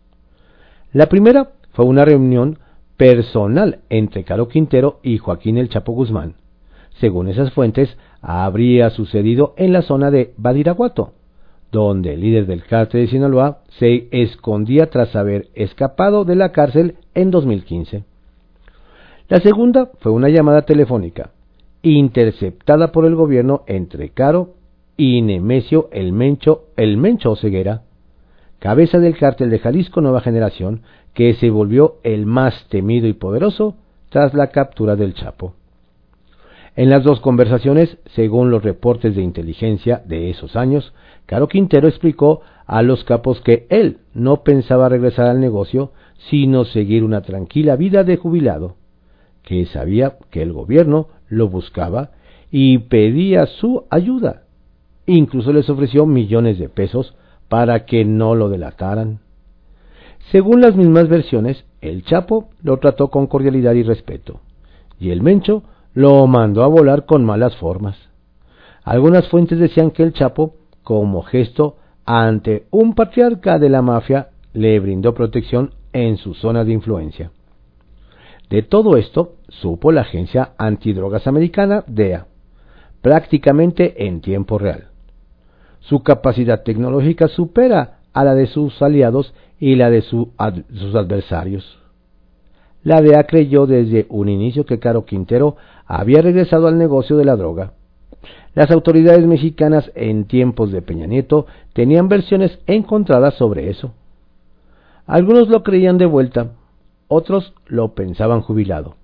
La 0.93 1.07
primera 1.07 1.51
fue 1.73 1.85
una 1.85 2.05
reunión 2.05 2.59
personal 2.97 3.79
entre 3.89 4.23
Caro 4.23 4.47
Quintero 4.47 4.99
y 5.03 5.17
Joaquín 5.17 5.57
El 5.57 5.69
Chapo 5.69 5.93
Guzmán. 5.93 6.35
Según 6.99 7.27
esas 7.27 7.51
fuentes, 7.53 7.97
habría 8.21 8.89
sucedido 8.91 9.53
en 9.57 9.73
la 9.73 9.81
zona 9.81 10.11
de 10.11 10.33
Badiraguato, 10.37 11.13
donde 11.71 12.13
el 12.13 12.21
líder 12.21 12.45
del 12.47 12.63
cártel 12.63 13.01
de 13.01 13.11
Sinaloa 13.11 13.59
se 13.79 14.07
escondía 14.11 14.89
tras 14.89 15.15
haber 15.15 15.47
escapado 15.53 16.25
de 16.25 16.35
la 16.35 16.51
cárcel 16.51 16.95
en 17.13 17.31
2015. 17.31 18.03
La 19.29 19.39
segunda 19.39 19.89
fue 19.99 20.11
una 20.11 20.29
llamada 20.29 20.63
telefónica, 20.63 21.31
interceptada 21.81 22.91
por 22.91 23.05
el 23.05 23.15
gobierno 23.15 23.63
entre 23.67 24.09
Caro 24.09 24.55
y 24.97 25.21
Nemesio 25.21 25.87
el 25.91 26.11
Mencho, 26.11 26.65
el 26.75 26.97
Mencho 26.97 27.35
Ceguera, 27.37 27.83
cabeza 28.59 28.99
del 28.99 29.17
cártel 29.17 29.49
de 29.49 29.59
Jalisco 29.59 30.01
Nueva 30.01 30.21
Generación, 30.21 30.81
que 31.13 31.33
se 31.35 31.49
volvió 31.49 31.95
el 32.03 32.25
más 32.25 32.67
temido 32.69 33.07
y 33.07 33.13
poderoso 33.13 33.75
tras 34.09 34.33
la 34.33 34.47
captura 34.47 34.95
del 34.95 35.13
Chapo. 35.13 35.55
En 36.75 36.89
las 36.89 37.03
dos 37.03 37.19
conversaciones, 37.19 37.97
según 38.15 38.49
los 38.49 38.63
reportes 38.63 39.15
de 39.15 39.21
inteligencia 39.21 40.01
de 40.05 40.29
esos 40.29 40.55
años, 40.55 40.93
Caro 41.25 41.47
Quintero 41.47 41.87
explicó 41.87 42.41
a 42.65 42.81
los 42.81 43.03
capos 43.03 43.41
que 43.41 43.67
él 43.69 43.99
no 44.13 44.43
pensaba 44.43 44.89
regresar 44.89 45.27
al 45.27 45.39
negocio, 45.39 45.91
sino 46.29 46.65
seguir 46.65 47.03
una 47.03 47.21
tranquila 47.21 47.75
vida 47.75 48.03
de 48.03 48.17
jubilado, 48.17 48.75
que 49.43 49.65
sabía 49.65 50.17
que 50.29 50.41
el 50.41 50.53
gobierno 50.53 51.07
lo 51.27 51.47
buscaba 51.49 52.11
y 52.51 52.77
pedía 52.79 53.45
su 53.45 53.85
ayuda. 53.89 54.43
Incluso 55.05 55.51
les 55.53 55.69
ofreció 55.69 56.05
millones 56.05 56.59
de 56.59 56.69
pesos 56.69 57.15
para 57.49 57.85
que 57.85 58.05
no 58.05 58.35
lo 58.35 58.49
delataran. 58.49 59.19
Según 60.31 60.61
las 60.61 60.75
mismas 60.75 61.09
versiones, 61.09 61.65
el 61.81 62.05
Chapo 62.05 62.49
lo 62.61 62.77
trató 62.77 63.09
con 63.09 63.27
cordialidad 63.27 63.73
y 63.73 63.83
respeto, 63.83 64.39
y 64.99 65.09
el 65.09 65.21
Mencho 65.21 65.63
lo 65.93 66.25
mandó 66.27 66.63
a 66.63 66.67
volar 66.67 67.05
con 67.05 67.25
malas 67.25 67.55
formas. 67.57 67.97
Algunas 68.83 69.27
fuentes 69.29 69.59
decían 69.59 69.91
que 69.91 70.03
el 70.03 70.13
Chapo, 70.13 70.55
como 70.83 71.21
gesto 71.21 71.77
ante 72.05 72.65
un 72.71 72.93
patriarca 72.93 73.59
de 73.59 73.69
la 73.69 73.81
mafia, 73.81 74.29
le 74.53 74.79
brindó 74.79 75.13
protección 75.13 75.71
en 75.93 76.17
su 76.17 76.33
zona 76.33 76.63
de 76.63 76.73
influencia. 76.73 77.31
De 78.49 78.63
todo 78.63 78.97
esto 78.97 79.35
supo 79.47 79.91
la 79.91 80.01
agencia 80.01 80.51
antidrogas 80.57 81.25
americana 81.27 81.83
DEA, 81.87 82.27
prácticamente 83.01 84.05
en 84.05 84.21
tiempo 84.21 84.57
real. 84.57 84.89
Su 85.79 86.03
capacidad 86.03 86.63
tecnológica 86.63 87.27
supera 87.27 87.99
a 88.13 88.23
la 88.23 88.35
de 88.35 88.47
sus 88.47 88.81
aliados 88.81 89.33
y 89.59 89.75
la 89.75 89.89
de 89.89 90.01
sus 90.01 90.27
adversarios. 90.37 91.79
La 92.83 93.01
DEA 93.01 93.23
creyó 93.23 93.67
desde 93.67 94.05
un 94.09 94.27
inicio 94.27 94.65
que 94.65 94.79
Caro 94.79 95.05
Quintero 95.05 95.55
había 95.85 96.21
regresado 96.21 96.67
al 96.67 96.77
negocio 96.77 97.15
de 97.15 97.25
la 97.25 97.35
droga. 97.35 97.73
Las 98.53 98.69
autoridades 98.71 99.25
mexicanas 99.25 99.91
en 99.95 100.25
tiempos 100.25 100.71
de 100.71 100.81
Peña 100.81 101.07
Nieto 101.07 101.45
tenían 101.73 102.09
versiones 102.09 102.59
encontradas 102.67 103.35
sobre 103.35 103.69
eso. 103.69 103.93
Algunos 105.05 105.47
lo 105.47 105.63
creían 105.63 105.97
de 105.97 106.05
vuelta, 106.05 106.51
otros 107.07 107.53
lo 107.67 107.93
pensaban 107.93 108.41
jubilado. 108.41 108.95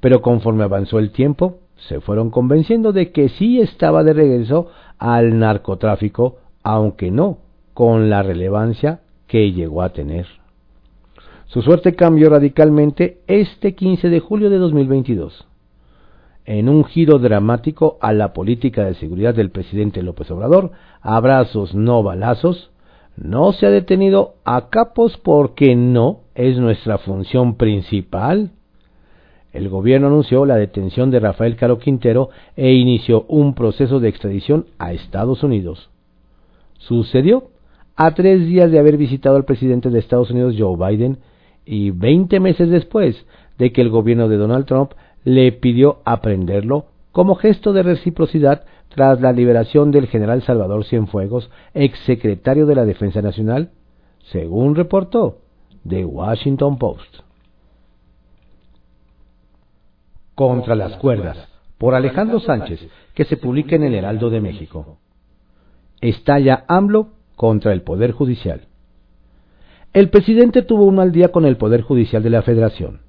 Pero 0.00 0.20
conforme 0.20 0.64
avanzó 0.64 0.98
el 0.98 1.12
tiempo, 1.12 1.58
se 1.88 2.00
fueron 2.00 2.30
convenciendo 2.30 2.92
de 2.92 3.12
que 3.12 3.28
sí 3.28 3.60
estaba 3.60 4.02
de 4.02 4.12
regreso 4.12 4.68
al 4.98 5.38
narcotráfico, 5.38 6.38
aunque 6.62 7.10
no 7.10 7.38
con 7.74 8.10
la 8.10 8.22
relevancia 8.22 9.00
que 9.26 9.52
llegó 9.52 9.82
a 9.82 9.90
tener. 9.90 10.26
Su 11.46 11.62
suerte 11.62 11.94
cambió 11.94 12.30
radicalmente 12.30 13.20
este 13.26 13.74
15 13.74 14.08
de 14.08 14.20
julio 14.20 14.50
de 14.50 14.58
2022. 14.58 15.46
En 16.44 16.68
un 16.68 16.84
giro 16.84 17.18
dramático 17.18 17.98
a 18.00 18.12
la 18.12 18.32
política 18.32 18.84
de 18.84 18.94
seguridad 18.94 19.34
del 19.34 19.50
presidente 19.50 20.02
López 20.02 20.30
Obrador, 20.30 20.72
abrazos 21.00 21.74
no 21.74 22.02
balazos, 22.02 22.70
no 23.16 23.52
se 23.52 23.66
ha 23.66 23.70
detenido 23.70 24.34
a 24.44 24.68
capos 24.68 25.18
porque 25.18 25.76
no 25.76 26.20
es 26.34 26.58
nuestra 26.58 26.98
función 26.98 27.56
principal. 27.56 28.50
El 29.52 29.68
gobierno 29.68 30.06
anunció 30.06 30.46
la 30.46 30.56
detención 30.56 31.10
de 31.10 31.20
Rafael 31.20 31.56
Caro 31.56 31.78
Quintero 31.78 32.30
e 32.56 32.72
inició 32.72 33.24
un 33.28 33.54
proceso 33.54 34.00
de 34.00 34.08
extradición 34.08 34.66
a 34.78 34.92
Estados 34.92 35.42
Unidos. 35.42 35.90
Sucedió 36.78 37.50
a 37.94 38.14
tres 38.14 38.46
días 38.46 38.70
de 38.72 38.78
haber 38.78 38.96
visitado 38.96 39.36
al 39.36 39.44
presidente 39.44 39.90
de 39.90 39.98
Estados 39.98 40.30
Unidos 40.30 40.56
Joe 40.58 40.76
Biden 40.76 41.18
y 41.64 41.90
veinte 41.90 42.40
meses 42.40 42.70
después 42.70 43.26
de 43.58 43.72
que 43.72 43.82
el 43.82 43.90
gobierno 43.90 44.28
de 44.28 44.38
Donald 44.38 44.66
Trump 44.66 44.92
le 45.24 45.52
pidió 45.52 46.00
aprenderlo 46.04 46.86
como 47.12 47.34
gesto 47.34 47.72
de 47.72 47.82
reciprocidad 47.82 48.64
tras 48.88 49.20
la 49.20 49.32
liberación 49.32 49.90
del 49.90 50.06
general 50.06 50.42
Salvador 50.42 50.84
Cienfuegos, 50.84 51.50
exsecretario 51.74 52.66
de 52.66 52.74
la 52.74 52.84
Defensa 52.84 53.22
Nacional, 53.22 53.70
según 54.30 54.74
reportó 54.74 55.38
The 55.88 56.04
Washington 56.04 56.78
Post. 56.78 57.16
Contra 60.34 60.74
las 60.74 60.96
cuerdas, 60.96 61.48
por 61.78 61.94
Alejandro 61.94 62.40
Sánchez, 62.40 62.86
que 63.14 63.24
se 63.24 63.36
publica 63.36 63.76
en 63.76 63.84
el 63.84 63.94
Heraldo 63.94 64.30
de 64.30 64.40
México. 64.40 64.98
Estalla 66.00 66.64
AMLO 66.68 67.10
contra 67.36 67.72
el 67.72 67.82
Poder 67.82 68.12
Judicial. 68.12 68.68
El 69.92 70.08
presidente 70.08 70.62
tuvo 70.62 70.84
un 70.84 70.96
mal 70.96 71.12
día 71.12 71.28
con 71.28 71.44
el 71.44 71.56
Poder 71.56 71.82
Judicial 71.82 72.22
de 72.22 72.30
la 72.30 72.42
Federación. 72.42 73.02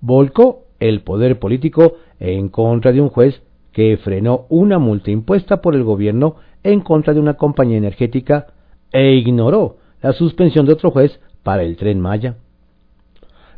Volcó 0.00 0.61
el 0.88 1.02
poder 1.02 1.38
político 1.38 1.94
en 2.18 2.48
contra 2.48 2.92
de 2.92 3.00
un 3.00 3.08
juez 3.08 3.42
que 3.72 3.96
frenó 3.96 4.46
una 4.48 4.78
multa 4.78 5.10
impuesta 5.10 5.62
por 5.62 5.74
el 5.74 5.84
gobierno 5.84 6.36
en 6.62 6.80
contra 6.80 7.14
de 7.14 7.20
una 7.20 7.34
compañía 7.34 7.78
energética 7.78 8.48
e 8.92 9.12
ignoró 9.12 9.76
la 10.02 10.12
suspensión 10.12 10.66
de 10.66 10.72
otro 10.72 10.90
juez 10.90 11.20
para 11.42 11.62
el 11.62 11.76
tren 11.76 12.00
Maya. 12.00 12.36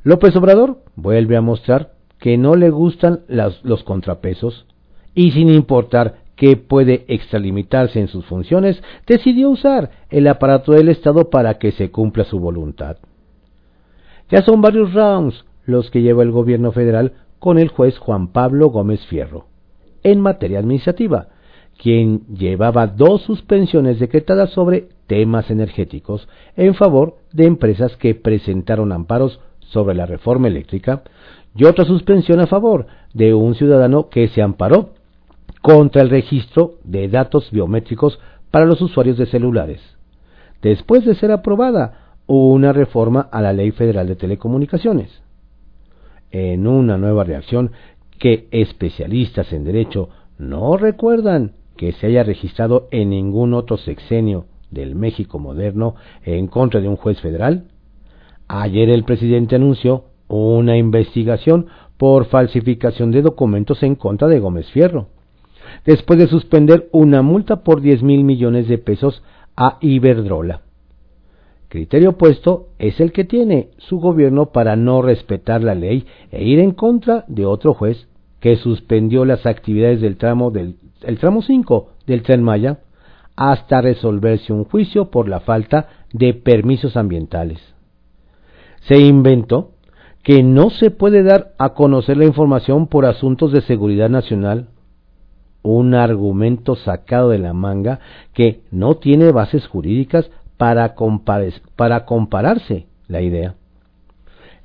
López 0.02 0.36
Obrador 0.36 0.78
vuelve 0.96 1.36
a 1.36 1.40
mostrar 1.40 1.92
que 2.18 2.36
no 2.36 2.54
le 2.54 2.70
gustan 2.70 3.20
los 3.28 3.82
contrapesos 3.84 4.66
y 5.14 5.32
sin 5.32 5.48
importar 5.48 6.16
que 6.36 6.56
puede 6.56 7.04
extralimitarse 7.08 8.00
en 8.00 8.08
sus 8.08 8.24
funciones, 8.26 8.82
decidió 9.06 9.50
usar 9.50 9.90
el 10.10 10.26
aparato 10.26 10.72
del 10.72 10.88
Estado 10.88 11.30
para 11.30 11.58
que 11.58 11.72
se 11.72 11.90
cumpla 11.90 12.24
su 12.24 12.40
voluntad. 12.40 12.96
Ya 14.30 14.42
son 14.42 14.60
varios 14.60 14.92
rounds 14.92 15.44
los 15.66 15.90
que 15.90 16.02
lleva 16.02 16.22
el 16.22 16.30
gobierno 16.30 16.72
federal 16.72 17.12
con 17.38 17.58
el 17.58 17.68
juez 17.68 17.98
Juan 17.98 18.28
Pablo 18.28 18.68
Gómez 18.68 19.04
Fierro, 19.06 19.46
en 20.02 20.20
materia 20.20 20.58
administrativa, 20.58 21.28
quien 21.76 22.26
llevaba 22.28 22.86
dos 22.86 23.22
suspensiones 23.22 23.98
decretadas 23.98 24.50
sobre 24.50 24.88
temas 25.06 25.50
energéticos 25.50 26.28
en 26.56 26.74
favor 26.74 27.16
de 27.32 27.46
empresas 27.46 27.96
que 27.96 28.14
presentaron 28.14 28.92
amparos 28.92 29.40
sobre 29.60 29.94
la 29.94 30.06
reforma 30.06 30.48
eléctrica 30.48 31.02
y 31.56 31.64
otra 31.64 31.84
suspensión 31.84 32.40
a 32.40 32.46
favor 32.46 32.86
de 33.12 33.34
un 33.34 33.54
ciudadano 33.54 34.08
que 34.08 34.28
se 34.28 34.42
amparó 34.42 34.90
contra 35.62 36.02
el 36.02 36.10
registro 36.10 36.74
de 36.84 37.08
datos 37.08 37.50
biométricos 37.50 38.18
para 38.50 38.66
los 38.66 38.80
usuarios 38.80 39.16
de 39.16 39.26
celulares. 39.26 39.80
Después 40.62 41.04
de 41.04 41.14
ser 41.14 41.30
aprobada 41.30 42.16
una 42.26 42.72
reforma 42.72 43.28
a 43.32 43.42
la 43.42 43.52
Ley 43.52 43.70
Federal 43.70 44.06
de 44.06 44.16
Telecomunicaciones. 44.16 45.22
En 46.34 46.66
una 46.66 46.98
nueva 46.98 47.22
reacción 47.22 47.70
que 48.18 48.48
especialistas 48.50 49.52
en 49.52 49.62
derecho 49.62 50.08
no 50.36 50.76
recuerdan 50.76 51.52
que 51.76 51.92
se 51.92 52.08
haya 52.08 52.24
registrado 52.24 52.88
en 52.90 53.10
ningún 53.10 53.54
otro 53.54 53.76
sexenio 53.76 54.46
del 54.72 54.96
México 54.96 55.38
moderno 55.38 55.94
en 56.24 56.48
contra 56.48 56.80
de 56.80 56.88
un 56.88 56.96
juez 56.96 57.20
federal, 57.20 57.68
ayer 58.48 58.90
el 58.90 59.04
presidente 59.04 59.54
anunció 59.54 60.06
una 60.26 60.76
investigación 60.76 61.66
por 61.98 62.24
falsificación 62.24 63.12
de 63.12 63.22
documentos 63.22 63.84
en 63.84 63.94
contra 63.94 64.26
de 64.26 64.40
Gómez 64.40 64.68
Fierro, 64.72 65.06
después 65.86 66.18
de 66.18 66.26
suspender 66.26 66.88
una 66.90 67.22
multa 67.22 67.62
por 67.62 67.80
10 67.80 68.02
mil 68.02 68.24
millones 68.24 68.66
de 68.66 68.78
pesos 68.78 69.22
a 69.54 69.78
Iberdrola. 69.80 70.63
Criterio 71.74 72.10
opuesto 72.10 72.68
es 72.78 73.00
el 73.00 73.10
que 73.10 73.24
tiene 73.24 73.70
su 73.78 73.98
gobierno 73.98 74.52
para 74.52 74.76
no 74.76 75.02
respetar 75.02 75.64
la 75.64 75.74
ley 75.74 76.06
e 76.30 76.44
ir 76.44 76.60
en 76.60 76.70
contra 76.70 77.24
de 77.26 77.46
otro 77.46 77.74
juez 77.74 78.06
que 78.38 78.54
suspendió 78.54 79.24
las 79.24 79.44
actividades 79.44 80.00
del 80.00 80.16
tramo 80.16 80.52
del 80.52 80.76
el 81.02 81.18
tramo 81.18 81.42
5 81.42 81.88
del 82.06 82.22
Tren 82.22 82.44
Maya 82.44 82.78
hasta 83.34 83.80
resolverse 83.80 84.52
un 84.52 84.62
juicio 84.66 85.10
por 85.10 85.28
la 85.28 85.40
falta 85.40 85.88
de 86.12 86.32
permisos 86.32 86.96
ambientales. 86.96 87.58
Se 88.82 89.00
inventó 89.00 89.72
que 90.22 90.44
no 90.44 90.70
se 90.70 90.92
puede 90.92 91.24
dar 91.24 91.54
a 91.58 91.70
conocer 91.70 92.16
la 92.18 92.24
información 92.24 92.86
por 92.86 93.04
asuntos 93.04 93.50
de 93.50 93.62
seguridad 93.62 94.10
nacional, 94.10 94.68
un 95.62 95.94
argumento 95.94 96.76
sacado 96.76 97.30
de 97.30 97.38
la 97.38 97.52
manga 97.52 97.98
que 98.32 98.60
no 98.70 98.98
tiene 98.98 99.32
bases 99.32 99.66
jurídicas 99.66 100.30
para, 100.64 100.94
para 101.76 102.06
compararse 102.06 102.86
la 103.06 103.20
idea. 103.20 103.54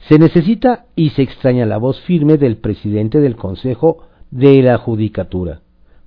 Se 0.07 0.17
necesita 0.17 0.85
y 0.95 1.09
se 1.09 1.23
extraña 1.23 1.65
la 1.65 1.77
voz 1.77 1.99
firme 2.03 2.37
del 2.37 2.55
presidente 2.55 3.19
del 3.19 3.35
Consejo 3.35 4.05
de 4.31 4.63
la 4.63 4.77
Judicatura 4.77 5.59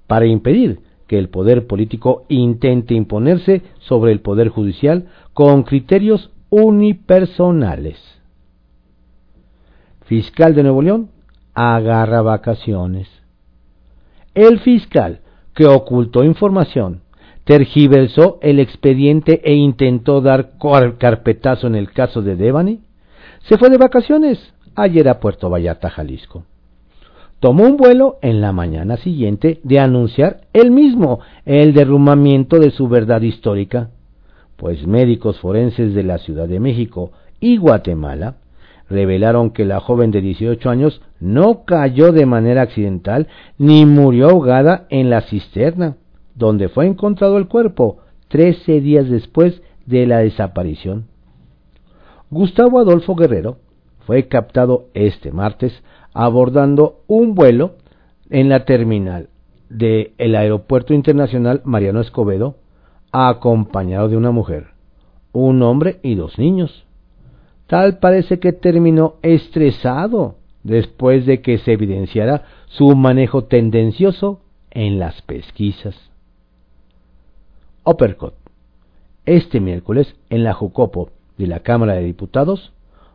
para 0.07 0.25
impedir 0.25 0.81
que 1.07 1.19
el 1.19 1.29
poder 1.29 1.67
político 1.67 2.25
intente 2.31 2.95
imponerse 2.95 3.61
sobre 3.81 4.13
el 4.13 4.21
poder 4.23 4.49
judicial 4.49 5.09
con 5.35 5.63
criterios 5.63 6.31
unipersonales. 6.49 7.99
Fiscal 10.07 10.55
de 10.55 10.63
Nuevo 10.63 10.81
León 10.81 11.11
agarra 11.53 12.23
vacaciones. 12.23 13.09
El 14.35 14.59
fiscal 14.61 15.21
que 15.55 15.67
ocultó 15.67 16.25
información, 16.25 17.03
tergiversó 17.45 18.39
el 18.43 18.61
expediente 18.61 19.41
e 19.45 19.55
intentó 19.55 20.21
dar 20.21 20.53
carpetazo 20.99 21.67
en 21.67 21.75
el 21.75 21.91
caso 21.91 22.23
de 22.23 22.37
Devani, 22.37 22.81
se 23.43 23.59
fue 23.59 23.71
de 23.71 23.79
vacaciones 23.79 24.55
ayer 24.75 25.09
a 25.09 25.21
Puerto 25.21 25.51
Vallarta, 25.51 25.91
Jalisco. 25.91 26.45
Tomó 27.41 27.65
un 27.65 27.77
vuelo 27.77 28.19
en 28.23 28.41
la 28.41 28.53
mañana 28.53 28.97
siguiente 28.97 29.61
de 29.65 29.81
anunciar 29.81 30.43
él 30.53 30.71
mismo 30.71 31.21
el 31.45 31.75
derrumbamiento 31.75 32.61
de 32.61 32.71
su 32.71 32.89
verdad 32.89 33.21
histórica, 33.23 33.91
pues 34.57 34.87
médicos 34.87 35.41
forenses 35.41 35.93
de 35.93 36.05
la 36.05 36.19
Ciudad 36.19 36.47
de 36.47 36.61
México 36.61 37.11
y 37.41 37.57
Guatemala 37.57 38.37
revelaron 38.89 39.51
que 39.51 39.65
la 39.65 39.81
joven 39.81 40.13
de 40.13 40.21
18 40.21 40.71
años 40.71 41.03
no 41.19 41.65
cayó 41.65 42.13
de 42.13 42.27
manera 42.27 42.63
accidental 42.63 43.27
ni 43.59 43.87
murió 43.87 44.31
ahogada 44.31 44.87
en 44.91 45.11
la 45.11 45.23
cisterna, 45.23 45.97
donde 46.35 46.69
fue 46.69 46.87
encontrado 46.87 47.39
el 47.39 47.49
cuerpo 47.49 47.99
13 48.29 48.81
días 48.81 49.09
después 49.09 49.63
de 49.87 50.07
la 50.07 50.19
desaparición. 50.19 51.07
Gustavo 52.31 52.79
Adolfo 52.79 53.15
Guerrero 53.15 53.59
fue 54.07 54.29
captado 54.29 54.87
este 54.95 55.33
martes 55.33 55.83
abordando 56.15 57.01
un 57.07 57.35
vuelo 57.35 57.77
en 58.31 58.49
la 58.49 58.65
terminal 58.65 59.29
del 59.69 60.35
Aeropuerto 60.35 60.95
Internacional 60.95 61.63
Mariano 61.65 62.01
Escobedo, 62.01 62.57
acompañado 63.11 64.09
de 64.09 64.17
una 64.17 64.31
mujer, 64.31 64.69
un 65.33 65.63
hombre 65.63 65.99
y 66.03 66.15
dos 66.15 66.39
niños. 66.39 66.87
Tal 67.67 67.99
parece 67.99 68.39
que 68.39 68.53
terminó 68.53 69.15
estresado 69.23 70.37
después 70.63 71.27
de 71.27 71.41
que 71.41 71.59
se 71.59 71.73
evidenciara 71.73 72.45
su 72.67 72.95
manejo 72.95 73.45
tendencioso 73.45 74.41
en 74.71 74.99
las 74.99 75.23
pesquisas. 75.23 76.12
Uppercut. 77.85 78.35
Este 79.25 79.61
miércoles, 79.61 80.15
en 80.31 80.45
la 80.45 80.53
Jucopo 80.53 81.11
de 81.39 81.47
la 81.47 81.61
Cámara 81.61 81.95
de 81.95 82.05
Diputados, 82.05 82.73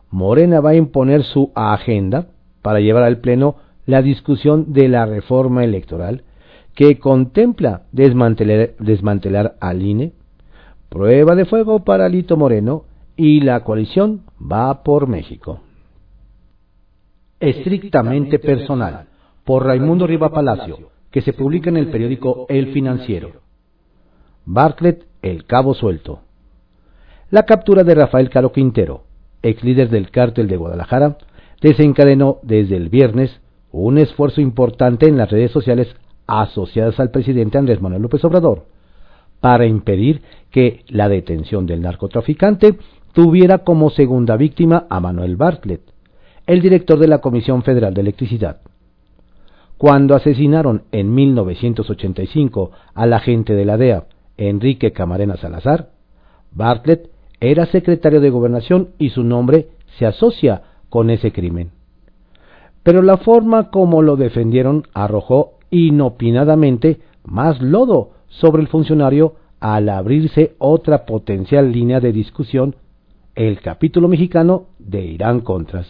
Morena 0.09 0.61
va 0.61 0.71
a 0.71 0.75
imponer 0.75 1.23
su 1.23 1.51
agenda 1.55 2.27
para 2.61 2.79
llevar 2.79 3.03
al 3.03 3.19
Pleno 3.19 3.55
la 3.85 4.01
discusión 4.01 4.73
de 4.73 4.87
la 4.87 5.05
reforma 5.05 5.63
electoral 5.63 6.23
que 6.75 6.99
contempla 6.99 7.83
desmantelar, 7.91 8.75
desmantelar 8.79 9.55
al 9.59 9.81
INE, 9.81 10.13
prueba 10.89 11.35
de 11.35 11.45
fuego 11.45 11.79
para 11.79 12.07
Lito 12.07 12.37
Moreno 12.37 12.83
y 13.15 13.41
la 13.41 13.63
coalición 13.63 14.21
va 14.39 14.83
por 14.83 15.07
México. 15.07 15.61
Estrictamente 17.39 18.39
personal, 18.39 19.07
por 19.43 19.65
Raimundo 19.65 20.05
Riva 20.07 20.29
Palacio, 20.29 20.77
que 21.11 21.21
se 21.21 21.33
publica 21.33 21.69
en 21.69 21.77
el 21.77 21.89
periódico 21.89 22.45
El 22.49 22.73
Financiero. 22.73 23.46
Bartlett, 24.49 25.03
el 25.21 25.43
cabo 25.43 25.73
suelto. 25.73 26.21
La 27.31 27.43
captura 27.43 27.83
de 27.83 27.93
Rafael 27.93 28.29
Caro 28.29 28.53
Quintero, 28.53 29.03
ex 29.43 29.61
líder 29.61 29.89
del 29.89 30.09
cártel 30.09 30.47
de 30.47 30.55
Guadalajara, 30.55 31.17
desencadenó 31.59 32.37
desde 32.43 32.77
el 32.77 32.87
viernes 32.87 33.41
un 33.73 33.97
esfuerzo 33.97 34.39
importante 34.39 35.05
en 35.05 35.17
las 35.17 35.29
redes 35.29 35.51
sociales 35.51 35.93
asociadas 36.27 36.97
al 37.01 37.11
presidente 37.11 37.57
Andrés 37.57 37.81
Manuel 37.81 38.03
López 38.03 38.23
Obrador 38.23 38.67
para 39.41 39.65
impedir 39.65 40.21
que 40.49 40.85
la 40.87 41.09
detención 41.09 41.65
del 41.65 41.81
narcotraficante 41.81 42.77
tuviera 43.11 43.59
como 43.59 43.89
segunda 43.89 44.37
víctima 44.37 44.87
a 44.89 45.01
Manuel 45.01 45.35
Bartlett, 45.35 45.81
el 46.45 46.61
director 46.61 46.97
de 46.99 47.09
la 47.09 47.19
Comisión 47.19 47.63
Federal 47.63 47.93
de 47.93 47.99
Electricidad. 47.99 48.61
Cuando 49.77 50.15
asesinaron 50.15 50.83
en 50.93 51.13
1985 51.13 52.71
al 52.93 53.11
agente 53.11 53.53
de 53.53 53.65
la 53.65 53.75
DEA, 53.75 54.05
Enrique 54.37 54.91
Camarena 54.91 55.37
Salazar, 55.37 55.89
Bartlett 56.51 57.09
era 57.39 57.65
secretario 57.67 58.21
de 58.21 58.29
Gobernación 58.29 58.89
y 58.97 59.09
su 59.09 59.23
nombre 59.23 59.67
se 59.97 60.05
asocia 60.05 60.63
con 60.89 61.09
ese 61.09 61.31
crimen. 61.31 61.71
Pero 62.83 63.01
la 63.01 63.17
forma 63.17 63.69
como 63.69 64.01
lo 64.01 64.15
defendieron 64.15 64.83
arrojó 64.93 65.57
inopinadamente 65.69 66.99
más 67.25 67.61
lodo 67.61 68.11
sobre 68.27 68.61
el 68.61 68.67
funcionario 68.67 69.35
al 69.59 69.89
abrirse 69.89 70.55
otra 70.59 71.05
potencial 71.05 71.71
línea 71.71 71.99
de 71.99 72.11
discusión, 72.11 72.75
el 73.35 73.59
capítulo 73.59 74.07
mexicano 74.07 74.67
de 74.79 75.05
Irán 75.05 75.41
Contras. 75.41 75.87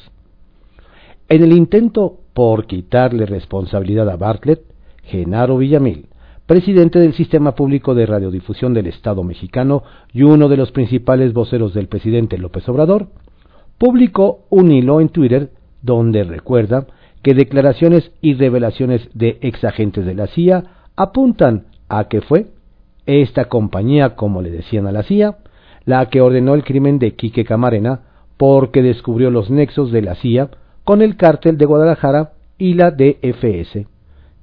En 1.30 1.44
el 1.44 1.52
intento 1.54 2.18
por 2.34 2.66
quitarle 2.66 3.26
responsabilidad 3.26 4.10
a 4.10 4.16
Bartlett, 4.16 4.64
Genaro 5.04 5.58
Villamil, 5.58 6.07
presidente 6.48 6.98
del 7.00 7.14
Sistema 7.14 7.54
Público 7.56 7.94
de 7.94 8.06
Radiodifusión 8.06 8.74
del 8.74 8.88
Estado 8.88 9.22
mexicano 9.24 9.84
y 10.14 10.24
uno 10.24 10.48
de 10.48 10.58
los 10.58 10.72
principales 10.72 11.34
voceros 11.34 11.74
del 11.74 11.88
presidente 11.88 12.38
López 12.38 12.68
Obrador, 12.70 13.08
publicó 13.78 14.46
un 14.50 14.72
hilo 14.72 15.02
en 15.02 15.10
Twitter 15.10 15.52
donde 15.82 16.24
recuerda 16.24 16.88
que 17.22 17.34
declaraciones 17.34 18.12
y 18.22 18.34
revelaciones 18.34 19.10
de 19.14 19.38
exagentes 19.42 20.06
de 20.06 20.16
la 20.16 20.28
CIA 20.28 20.64
apuntan 20.96 21.66
a 21.90 22.06
que 22.06 22.22
fue 22.22 22.48
esta 23.06 23.46
compañía, 23.46 24.16
como 24.16 24.42
le 24.42 24.50
decían 24.50 24.88
a 24.88 24.94
la 24.94 25.04
CIA, 25.04 25.38
la 25.86 26.10
que 26.10 26.22
ordenó 26.22 26.54
el 26.54 26.64
crimen 26.64 26.98
de 26.98 27.16
Quique 27.16 27.44
Camarena 27.44 28.02
porque 28.38 28.82
descubrió 28.82 29.32
los 29.32 29.50
nexos 29.50 29.92
de 29.92 30.02
la 30.02 30.16
CIA 30.16 30.50
con 30.86 31.02
el 31.02 31.18
cártel 31.18 31.58
de 31.58 31.66
Guadalajara 31.66 32.32
y 32.58 32.74
la 32.76 32.92
DFS, 32.92 33.86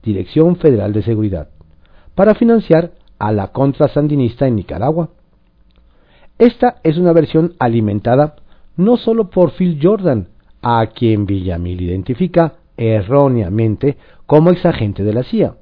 Dirección 0.02 0.56
Federal 0.56 0.92
de 0.92 1.02
Seguridad, 1.02 1.48
para 2.14 2.34
financiar 2.34 2.92
a 3.18 3.32
la 3.32 3.48
contra 3.48 3.88
sandinista 3.88 4.46
en 4.46 4.56
Nicaragua. 4.56 5.10
Esta 6.38 6.76
es 6.82 6.98
una 6.98 7.12
versión 7.12 7.54
alimentada 7.58 8.36
no 8.76 8.96
solo 8.96 9.30
por 9.30 9.52
Phil 9.52 9.78
Jordan, 9.80 10.28
a 10.62 10.86
quien 10.86 11.26
Villamil 11.26 11.80
identifica 11.82 12.54
erróneamente 12.76 13.96
como 14.26 14.50
exagente 14.50 15.04
de 15.04 15.12
la 15.12 15.22
CIA, 15.22 15.54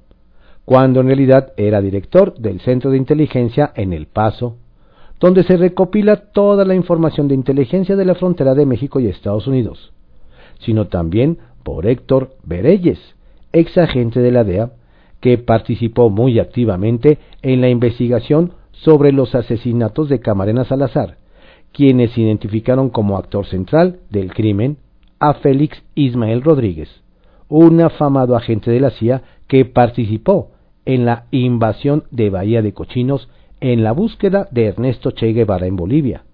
cuando 0.64 1.00
en 1.00 1.08
realidad 1.08 1.52
era 1.56 1.80
director 1.80 2.34
del 2.38 2.60
Centro 2.60 2.90
de 2.90 2.96
Inteligencia 2.96 3.72
en 3.74 3.92
El 3.92 4.06
Paso, 4.06 4.56
donde 5.20 5.44
se 5.44 5.56
recopila 5.56 6.32
toda 6.32 6.64
la 6.64 6.74
información 6.74 7.28
de 7.28 7.34
inteligencia 7.34 7.96
de 7.96 8.04
la 8.04 8.14
frontera 8.14 8.54
de 8.54 8.66
México 8.66 8.98
y 8.98 9.06
Estados 9.06 9.46
Unidos, 9.46 9.92
sino 10.60 10.86
también 10.86 11.38
por 11.62 11.86
Héctor 11.86 12.36
Bereyes, 12.44 12.98
exagente 13.52 14.20
de 14.20 14.32
la 14.32 14.44
DEA, 14.44 14.72
que 15.22 15.38
participó 15.38 16.10
muy 16.10 16.38
activamente 16.38 17.18
en 17.40 17.62
la 17.62 17.70
investigación 17.70 18.52
sobre 18.72 19.12
los 19.12 19.34
asesinatos 19.34 20.10
de 20.10 20.20
Camarena 20.20 20.64
Salazar 20.64 21.16
quienes 21.72 22.16
identificaron 22.16 22.90
como 22.90 23.16
actor 23.16 23.46
central 23.46 24.00
del 24.10 24.32
crimen 24.32 24.76
a 25.18 25.34
Félix 25.34 25.82
Ismael 25.94 26.42
Rodríguez, 26.42 26.88
un 27.48 27.80
afamado 27.80 28.36
agente 28.36 28.70
de 28.70 28.80
la 28.80 28.90
CIA 28.90 29.22
que 29.48 29.64
participó 29.64 30.50
en 30.84 31.04
la 31.04 31.26
invasión 31.30 32.04
de 32.10 32.30
Bahía 32.30 32.62
de 32.62 32.72
Cochinos 32.72 33.28
en 33.60 33.84
la 33.84 33.92
búsqueda 33.92 34.48
de 34.50 34.66
Ernesto 34.66 35.12
Che 35.12 35.32
Guevara 35.32 35.66
en 35.66 35.76
Bolivia, 35.76 36.24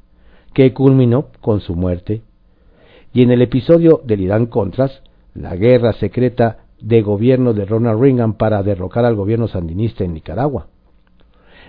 que 0.54 0.72
culminó 0.72 1.26
con 1.40 1.60
su 1.60 1.74
muerte. 1.74 2.22
Y 3.12 3.22
en 3.22 3.30
el 3.30 3.42
episodio 3.42 4.00
del 4.04 4.22
Irán 4.22 4.46
Contras, 4.46 5.02
la 5.34 5.54
guerra 5.56 5.92
secreta 5.92 6.67
de 6.80 7.02
gobierno 7.02 7.54
de 7.54 7.64
Ronald 7.64 8.00
Reagan 8.00 8.34
para 8.34 8.62
derrocar 8.62 9.04
al 9.04 9.14
gobierno 9.14 9.48
sandinista 9.48 10.04
en 10.04 10.14
Nicaragua. 10.14 10.68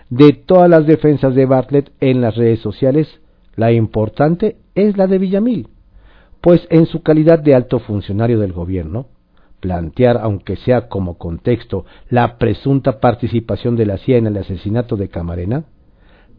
De 0.10 0.34
todas 0.34 0.70
las 0.70 0.86
defensas 0.88 1.36
de 1.36 1.46
Bartlett 1.46 1.92
en 2.00 2.22
las 2.22 2.36
redes 2.36 2.60
sociales, 2.60 3.20
la 3.56 3.72
importante 3.72 4.58
es 4.76 4.98
la 4.98 5.08
de 5.08 5.18
Villamil, 5.18 5.68
pues 6.42 6.66
en 6.70 6.86
su 6.86 7.02
calidad 7.02 7.40
de 7.40 7.56
alto 7.56 7.80
funcionario 7.80 8.40
del 8.40 8.54
gobierno, 8.54 9.08
plantear, 9.60 10.18
aunque 10.22 10.56
sea 10.56 10.88
como 10.88 11.18
contexto, 11.18 11.86
la 12.10 12.38
presunta 12.38 13.00
participación 13.00 13.76
de 13.76 13.86
la 13.86 13.98
CIA 13.98 14.18
en 14.18 14.28
el 14.28 14.38
asesinato 14.38 14.96
de 14.96 15.10
Camarena, 15.10 15.66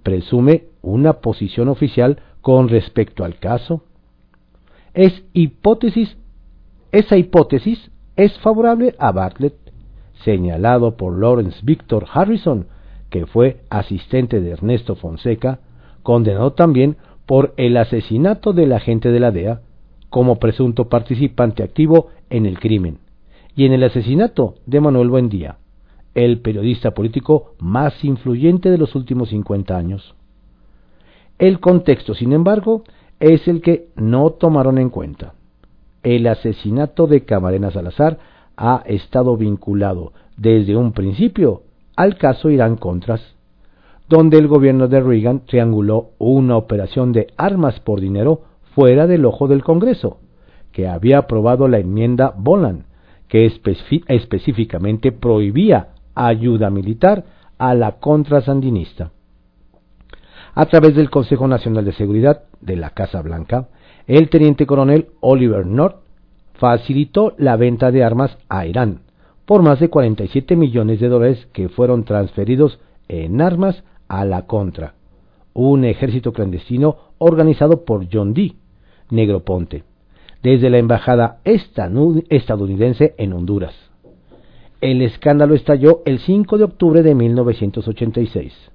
presume 0.03 0.65
una 0.83 1.15
posición 1.15 1.69
oficial 1.69 2.19
con 2.41 2.69
respecto 2.69 3.25
al 3.25 3.39
caso. 3.39 3.85
Es 4.95 5.23
hipótesis, 5.33 6.17
esa 6.91 7.17
hipótesis 7.17 7.91
es 8.21 8.39
favorable 8.41 8.95
a 8.99 9.13
Bartlett, 9.13 9.55
señalado 10.25 10.99
por 10.99 11.19
Lawrence 11.19 11.59
Victor 11.63 12.05
Harrison, 12.13 12.67
que 13.09 13.25
fue 13.25 13.63
asistente 13.71 14.43
de 14.43 14.51
Ernesto 14.51 14.95
Fonseca, 14.95 15.61
condenado 16.03 16.53
también 16.53 16.99
por 17.25 17.55
el 17.57 17.79
asesinato 17.79 18.53
del 18.53 18.75
agente 18.75 19.11
de 19.11 19.21
la 19.21 19.31
DEA 19.31 19.63
como 20.11 20.39
presunto 20.39 20.91
participante 20.91 21.63
activo 21.63 22.09
en 22.29 22.45
el 22.45 22.59
crimen 22.59 22.99
y 23.57 23.65
en 23.65 23.73
el 23.73 23.85
asesinato 23.85 24.57
de 24.67 24.81
Manuel 24.81 25.09
Buendía, 25.09 25.57
el 26.15 26.41
periodista 26.41 26.91
político 26.91 27.55
más 27.59 28.05
influyente 28.05 28.71
de 28.71 28.77
los 28.77 28.95
últimos 28.95 29.31
50 29.31 29.75
años. 29.75 30.15
El 31.39 31.59
contexto, 31.59 32.15
sin 32.15 32.35
embargo, 32.35 32.85
es 33.19 33.49
el 33.49 33.63
que 33.63 33.89
no 33.97 34.33
tomaron 34.33 34.77
en 34.77 34.91
cuenta. 34.91 35.33
El 36.03 36.27
asesinato 36.27 37.07
de 37.07 37.25
Camarena 37.25 37.71
Salazar 37.71 38.19
ha 38.57 38.83
estado 38.87 39.37
vinculado 39.37 40.13
desde 40.37 40.77
un 40.77 40.93
principio 40.93 41.63
al 41.97 42.17
caso 42.17 42.49
Irán 42.51 42.77
Contras, 42.77 43.37
donde 44.09 44.39
el 44.39 44.49
gobierno 44.49 44.89
de 44.89 45.01
Reagan 45.01 45.41
trianguló 45.47 46.11
una 46.19 46.57
operación 46.57 47.13
de 47.13 47.29
armas 47.37 47.79
por 47.81 48.01
dinero 48.01 48.43
fuera 48.75 49.07
del 49.07 49.25
ojo 49.25 49.47
del 49.47 49.63
Congreso, 49.63 50.19
que 50.73 50.89
había 50.89 51.19
aprobado 51.19 51.69
la 51.69 51.79
enmienda 51.79 52.33
Boland, 52.37 52.85
que 53.29 53.45
específicamente 53.45 55.13
prohibía 55.13 55.91
ayuda 56.15 56.71
militar 56.71 57.25
a 57.59 57.75
la 57.75 57.99
contrasandinista. 57.99 59.13
A 60.55 60.67
través 60.67 60.95
del 60.95 61.11
Consejo 61.11 61.47
Nacional 61.47 61.85
de 61.85 61.93
Seguridad 61.93 62.43
de 62.61 62.77
la 62.77 62.91
Casa 62.91 63.23
Blanca, 63.23 63.69
el 64.07 64.29
teniente 64.29 64.67
coronel 64.67 65.09
Oliver 65.21 65.65
North 65.67 65.97
facilitó 66.55 67.35
la 67.39 67.57
venta 67.57 67.91
de 67.91 68.05
armas 68.05 68.37
a 68.49 68.67
Irán 68.67 69.01
por 69.51 69.63
más 69.63 69.81
de 69.81 69.89
47 69.89 70.55
millones 70.55 71.01
de 71.01 71.09
dólares 71.09 71.49
que 71.53 71.69
fueron 71.69 72.05
transferidos 72.05 72.79
en 73.09 73.41
armas 73.41 73.83
a 74.07 74.25
la 74.25 74.47
Contra, 74.47 74.95
un 75.55 75.85
ejército 75.85 76.33
clandestino 76.33 76.97
organizado 77.19 77.85
por 77.85 78.07
John 78.13 78.33
D. 78.33 78.53
Negroponte, 79.11 79.83
desde 80.41 80.71
la 80.71 80.79
embajada 80.79 81.41
estadounidense 81.45 83.17
en 83.19 83.33
Honduras. 83.33 83.75
El 84.81 85.03
escándalo 85.03 85.57
estalló 85.57 86.03
el 86.05 86.21
5 86.21 86.57
de 86.57 86.65
octubre 86.65 87.03
de 87.03 87.17
1986, 87.17 88.71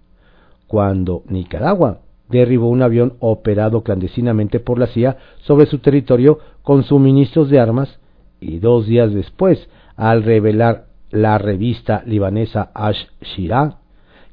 cuando 0.67 1.23
Nicaragua 1.28 1.99
derribó 2.30 2.69
un 2.69 2.82
avión 2.82 3.13
operado 3.19 3.84
clandestinamente 3.84 4.60
por 4.60 4.80
la 4.80 4.88
CIA 4.88 5.17
sobre 5.41 5.67
su 5.67 5.80
territorio 5.80 6.39
con 6.63 6.84
suministros 6.84 7.49
de 7.49 7.60
armas 7.60 7.99
y 8.39 8.60
dos 8.60 8.88
días 8.88 9.13
después, 9.13 9.69
al 9.95 10.23
revelar 10.23 10.86
la 11.12 11.38
revista 11.38 12.04
libanesa 12.06 12.71
Ash 12.73 13.06
Shira 13.21 13.78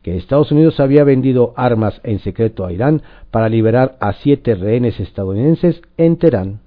que 0.03 0.17
Estados 0.17 0.51
Unidos 0.51 0.81
había 0.81 1.05
vendido 1.05 1.55
armas 1.57 2.01
en 2.03 2.19
secreto 2.19 2.67
a 2.67 2.73
Irán 2.73 3.03
para 3.31 3.49
liberar 3.49 3.97
a 4.01 4.13
siete 4.15 4.55
rehenes 4.55 4.99
estadounidenses 4.99 5.81
en 5.97 6.17
Teherán. 6.17 6.61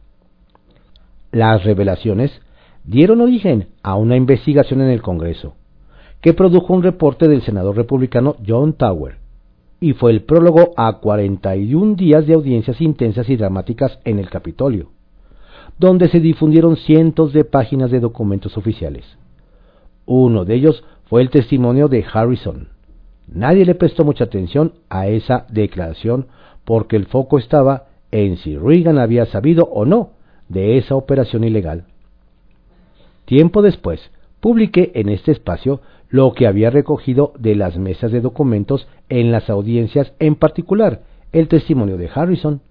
Las 1.31 1.65
revelaciones 1.65 2.31
dieron 2.85 3.19
origen 3.19 3.67
a 3.83 3.95
una 3.95 4.15
investigación 4.15 4.81
en 4.81 4.89
el 4.89 5.01
Congreso, 5.01 5.55
que 6.21 6.33
produjo 6.33 6.73
un 6.73 6.83
reporte 6.83 7.27
del 7.27 7.41
senador 7.41 7.75
republicano 7.75 8.37
John 8.47 8.73
Tower, 8.73 9.17
y 9.85 9.93
fue 9.93 10.09
el 10.09 10.23
prólogo 10.23 10.73
a 10.77 10.93
41 10.93 11.93
días 11.93 12.25
de 12.25 12.33
audiencias 12.33 12.81
intensas 12.81 13.29
y 13.29 13.35
dramáticas 13.35 13.99
en 14.03 14.17
el 14.17 14.31
Capitolio, 14.31 14.89
donde 15.77 16.09
se 16.09 16.19
difundieron 16.19 16.75
cientos 16.75 17.33
de 17.33 17.43
páginas 17.43 17.91
de 17.91 17.99
documentos 17.99 18.57
oficiales. 18.57 19.05
Uno 20.07 20.43
de 20.43 20.55
ellos 20.55 20.83
fue 21.03 21.21
el 21.21 21.29
testimonio 21.29 21.87
de 21.87 22.03
Harrison. 22.11 22.69
Nadie 23.27 23.63
le 23.63 23.75
prestó 23.75 24.03
mucha 24.03 24.23
atención 24.23 24.73
a 24.89 25.05
esa 25.05 25.45
declaración 25.49 26.29
porque 26.63 26.95
el 26.95 27.05
foco 27.05 27.37
estaba 27.37 27.83
en 28.09 28.37
si 28.37 28.57
Reagan 28.57 28.97
había 28.97 29.27
sabido 29.27 29.65
o 29.65 29.85
no 29.85 30.13
de 30.49 30.79
esa 30.79 30.95
operación 30.95 31.43
ilegal. 31.43 31.83
Tiempo 33.25 33.61
después, 33.61 33.99
publiqué 34.39 34.93
en 34.95 35.09
este 35.09 35.31
espacio 35.31 35.81
lo 36.15 36.31
que 36.31 36.47
había 36.47 36.69
recogido 36.69 37.33
de 37.37 37.55
las 37.55 37.77
mesas 37.77 38.09
de 38.09 38.21
documentos 38.21 38.87
en 39.09 39.33
las 39.33 39.49
audiencias, 39.49 40.13
en 40.19 40.35
particular 40.35 41.01
el 41.33 41.49
testimonio 41.49 41.97
de 41.97 42.09
Harrison, 42.13 42.61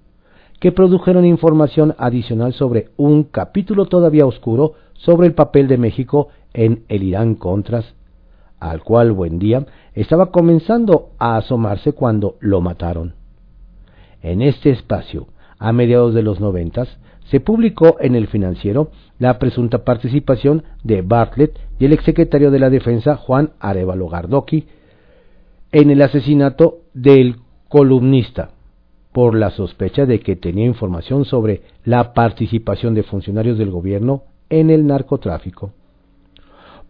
que 0.61 0.73
produjeron 0.73 1.27
información 1.27 1.95
adicional 1.99 2.55
sobre 2.55 2.89
un 2.97 3.25
capítulo 3.25 3.85
todavía 3.85 4.25
oscuro 4.25 4.73
sobre 4.95 5.27
el 5.27 5.35
papel 5.35 5.69
de 5.69 5.77
México 5.77 6.29
en 6.55 6.85
el 6.89 7.03
Irán 7.03 7.35
Contras, 7.35 7.95
al 8.61 8.83
cual 8.83 9.13
buen 9.13 9.39
día 9.39 9.67
estaba 9.93 10.31
comenzando 10.31 11.11
a 11.19 11.37
asomarse 11.37 11.93
cuando 11.93 12.37
lo 12.41 12.63
mataron. 12.63 13.13
En 14.23 14.41
este 14.41 14.71
espacio, 14.71 15.27
a 15.65 15.73
mediados 15.73 16.13
de 16.13 16.23
los 16.23 16.41
noventas, 16.41 16.99
se 17.31 17.41
publicó 17.41 17.97
en 17.99 18.15
el 18.15 18.27
financiero 18.27 18.91
la 19.19 19.39
presunta 19.39 19.83
participación 19.83 20.63
de 20.83 21.01
Bartlett 21.01 21.59
y 21.79 21.87
el 21.87 21.95
exsecretario 21.95 22.51
de 22.51 22.59
la 22.59 22.69
Defensa 22.69 23.17
Juan 23.17 23.53
Arevalo 23.61 24.09
Gardoqui 24.09 24.67
en 25.73 25.91
el 25.91 26.03
asesinato 26.03 26.81
del 26.93 27.37
columnista 27.71 28.51
por 29.13 29.35
la 29.35 29.49
sospecha 29.49 30.05
de 30.05 30.21
que 30.21 30.37
tenía 30.37 30.67
información 30.67 31.25
sobre 31.25 31.63
la 31.83 32.13
participación 32.13 32.93
de 32.93 33.03
funcionarios 33.03 33.57
del 33.57 33.71
gobierno 33.71 34.25
en 34.51 34.69
el 34.69 34.87
narcotráfico. 34.87 35.73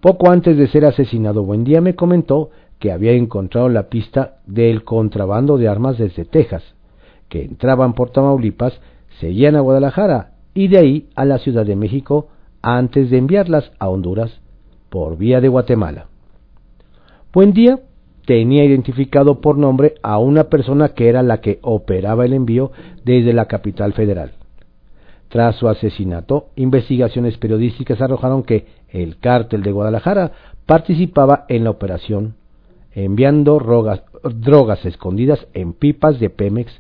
Poco 0.01 0.33
antes 0.33 0.57
de 0.57 0.67
ser 0.67 0.85
asesinado 0.85 1.45
Buendía 1.45 1.81
me 1.81 1.95
comentó 1.95 2.51
que 2.81 2.91
había 2.91 3.13
encontrado 3.13 3.69
la 3.69 3.89
pista 3.89 4.39
del 4.47 4.83
contrabando 4.83 5.59
de 5.59 5.69
armas 5.69 5.97
desde 5.97 6.25
Texas, 6.25 6.75
que 7.29 7.45
entraban 7.45 7.95
por 7.95 8.11
Tamaulipas, 8.11 8.81
seguían 9.21 9.57
a 9.57 9.61
Guadalajara 9.61 10.33
y 10.55 10.69
de 10.69 10.79
ahí 10.79 11.09
a 11.15 11.25
la 11.25 11.39
Ciudad 11.39 11.67
de 11.67 11.77
México 11.77 12.29
antes 12.63 13.11
de 13.11 13.19
enviarlas 13.19 13.73
a 13.79 13.89
Honduras 13.89 14.41
por 14.89 15.17
vía 15.19 15.41
de 15.41 15.49
Guatemala. 15.49 16.07
Buendía 17.33 17.81
tenía 18.27 18.65
identificado 18.65 19.41
por 19.41 19.59
nombre 19.59 19.95
a 20.03 20.19
una 20.19 20.45
persona 20.45 20.91
que 20.91 21.09
era 21.09 21.23
la 21.23 21.41
que 21.41 21.59
operaba 21.63 22.25
el 22.25 22.33
envío 22.33 22.73
desde 23.05 23.33
la 23.33 23.47
capital 23.47 23.93
federal. 23.93 24.33
Tras 25.29 25.57
su 25.57 25.69
asesinato, 25.69 26.47
investigaciones 26.57 27.37
periodísticas 27.39 28.01
arrojaron 28.01 28.45
que 28.45 28.67
el 28.89 29.19
cártel 29.19 29.63
de 29.63 29.73
Guadalajara 29.73 30.33
participaba 30.65 31.45
en 31.49 31.65
la 31.65 31.71
operación, 31.71 32.37
enviando 32.93 33.59
drogas 33.59 34.87
escondidas 34.87 35.47
en 35.53 35.73
pipas 35.73 36.21
de 36.21 36.31
Pemex 36.31 36.73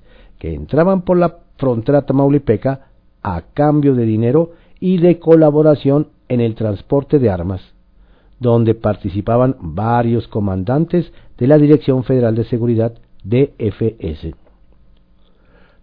entraban 0.52 1.02
por 1.02 1.16
la 1.16 1.38
frontera 1.56 2.02
tamaulipeca 2.02 2.88
a 3.22 3.42
cambio 3.54 3.94
de 3.94 4.04
dinero 4.04 4.52
y 4.80 4.98
de 4.98 5.18
colaboración 5.18 6.08
en 6.28 6.40
el 6.40 6.54
transporte 6.54 7.18
de 7.18 7.30
armas, 7.30 7.62
donde 8.40 8.74
participaban 8.74 9.56
varios 9.60 10.28
comandantes 10.28 11.12
de 11.38 11.46
la 11.46 11.56
Dirección 11.56 12.04
Federal 12.04 12.34
de 12.34 12.44
Seguridad 12.44 12.92
DFS. 13.22 14.34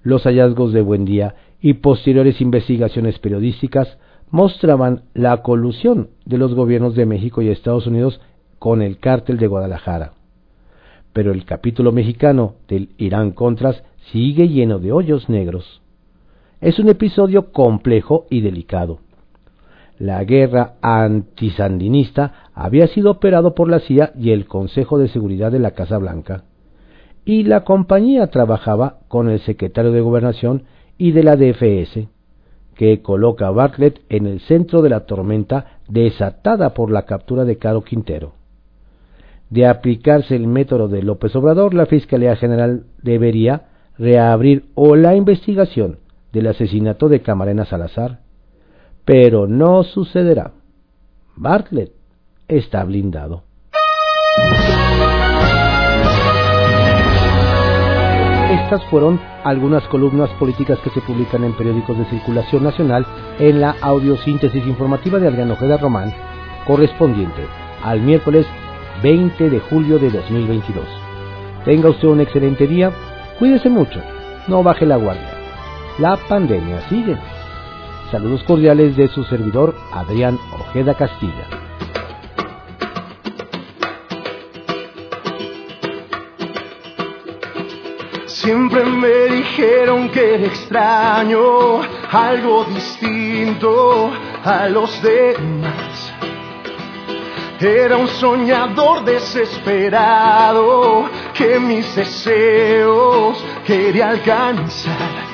Los 0.03 0.23
hallazgos 0.23 0.73
de 0.73 0.81
Buendía 0.81 1.35
y 1.61 1.73
posteriores 1.75 2.41
investigaciones 2.41 3.17
periodísticas 3.19 3.97
mostraban 4.29 5.03
la 5.13 5.41
colusión 5.41 6.09
de 6.25 6.37
los 6.37 6.53
gobiernos 6.53 6.95
de 6.95 7.05
México 7.05 7.41
y 7.41 7.49
Estados 7.49 7.87
Unidos 7.87 8.21
con 8.59 8.81
el 8.81 8.99
cártel 8.99 9.37
de 9.37 9.47
Guadalajara. 9.47 10.13
pero 11.13 11.33
el 11.33 11.43
capítulo 11.43 11.91
mexicano 11.91 12.55
del 12.69 12.89
Irán 12.97 13.31
Contras 13.31 13.83
sigue 14.11 14.47
lleno 14.47 14.79
de 14.79 14.91
hoyos 14.91 15.29
negros. 15.29 15.81
Es 16.59 16.79
un 16.79 16.89
episodio 16.89 17.51
complejo 17.51 18.25
y 18.29 18.41
delicado. 18.41 18.99
La 19.97 20.23
guerra 20.23 20.75
antisandinista 20.81 22.49
había 22.53 22.87
sido 22.87 23.11
operado 23.11 23.53
por 23.53 23.69
la 23.69 23.79
CIA 23.79 24.13
y 24.17 24.31
el 24.31 24.45
Consejo 24.47 24.97
de 24.97 25.07
Seguridad 25.07 25.51
de 25.51 25.59
la 25.59 25.71
Casa 25.71 25.97
Blanca, 25.97 26.43
y 27.23 27.43
la 27.43 27.63
compañía 27.63 28.27
trabajaba 28.27 28.99
con 29.07 29.29
el 29.29 29.39
secretario 29.41 29.91
de 29.91 30.01
Gobernación 30.01 30.63
y 30.97 31.11
de 31.11 31.23
la 31.23 31.35
DFS, 31.35 32.07
que 32.75 33.01
coloca 33.01 33.47
a 33.47 33.51
Bartlett 33.51 34.01
en 34.09 34.25
el 34.25 34.39
centro 34.39 34.81
de 34.81 34.89
la 34.89 35.05
tormenta 35.05 35.79
desatada 35.87 36.73
por 36.73 36.89
la 36.89 37.03
captura 37.03 37.45
de 37.45 37.57
Caro 37.57 37.83
Quintero. 37.83 38.33
De 39.51 39.67
aplicarse 39.67 40.35
el 40.35 40.47
método 40.47 40.87
de 40.87 41.03
López 41.03 41.35
Obrador, 41.35 41.73
la 41.73 41.85
Fiscalía 41.85 42.35
General 42.35 42.85
debería 43.03 43.67
reabrir 44.01 44.65
o 44.73 44.95
la 44.95 45.15
investigación 45.15 45.99
del 46.33 46.47
asesinato 46.47 47.07
de 47.07 47.21
Camarena 47.21 47.65
Salazar, 47.65 48.21
pero 49.05 49.45
no 49.45 49.83
sucederá. 49.83 50.53
Bartlett 51.35 51.91
está 52.47 52.83
blindado. 52.83 53.43
Estas 58.51 58.83
fueron 58.89 59.19
algunas 59.43 59.83
columnas 59.89 60.31
políticas 60.39 60.79
que 60.79 60.89
se 60.89 61.01
publican 61.01 61.43
en 61.43 61.55
periódicos 61.55 61.95
de 61.97 62.05
circulación 62.05 62.63
nacional 62.63 63.05
en 63.37 63.61
la 63.61 63.75
audiosíntesis 63.81 64.65
informativa 64.65 65.19
de 65.19 65.27
Adriano 65.27 65.53
Ojeda 65.53 65.77
Román, 65.77 66.11
correspondiente 66.65 67.45
al 67.83 68.01
miércoles 68.01 68.47
20 69.03 69.49
de 69.49 69.59
julio 69.59 69.99
de 69.99 70.09
2022. 70.09 70.85
Tenga 71.65 71.89
usted 71.89 72.07
un 72.07 72.21
excelente 72.21 72.65
día, 72.65 72.91
cuídese 73.41 73.69
mucho, 73.69 73.99
no 74.47 74.61
baje 74.61 74.85
la 74.85 74.97
guardia. 74.97 75.33
La 75.97 76.15
pandemia 76.15 76.79
sigue. 76.89 77.17
Saludos 78.11 78.43
cordiales 78.43 78.95
de 78.95 79.07
su 79.07 79.23
servidor 79.23 79.73
Adrián 79.91 80.37
Ojeda 80.59 80.93
Castilla. 80.93 81.47
Siempre 88.27 88.85
me 88.85 89.35
dijeron 89.37 90.09
que 90.09 90.35
era 90.35 90.45
extraño, 90.45 91.81
algo 92.11 92.65
distinto 92.65 94.11
a 94.45 94.69
los 94.69 95.01
demás. 95.01 96.13
Era 97.59 97.97
un 97.97 98.07
soñador 98.07 99.03
desesperado 99.03 101.09
que 101.41 101.59
mis 101.59 101.95
deseos 101.95 103.43
quería 103.65 104.09
alcanzar. 104.11 105.25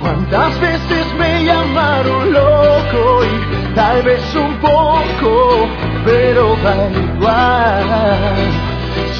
Cuántas 0.00 0.60
veces 0.60 1.06
me 1.16 1.44
llamaron 1.44 2.32
loco 2.32 3.20
y 3.24 3.74
tal 3.76 4.02
vez 4.02 4.34
un 4.34 4.56
poco, 4.56 5.68
pero 6.04 6.56
da 6.64 6.90
igual 6.90 7.88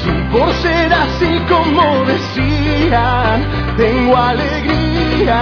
si 0.01 0.11
por 0.31 0.51
ser 0.55 0.93
así 0.93 1.39
como 1.47 2.03
decían, 2.05 3.45
tengo 3.77 4.17
alegría. 4.17 5.39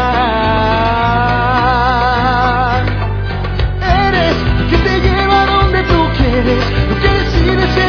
Eres 3.82 4.38
que 4.70 4.78
te 4.78 5.00
lleva 5.00 5.46
donde 5.46 5.84
tú 5.84 6.08
quieres, 6.18 6.64
lo 6.90 6.96
que 7.02 7.10
decides 7.20 7.87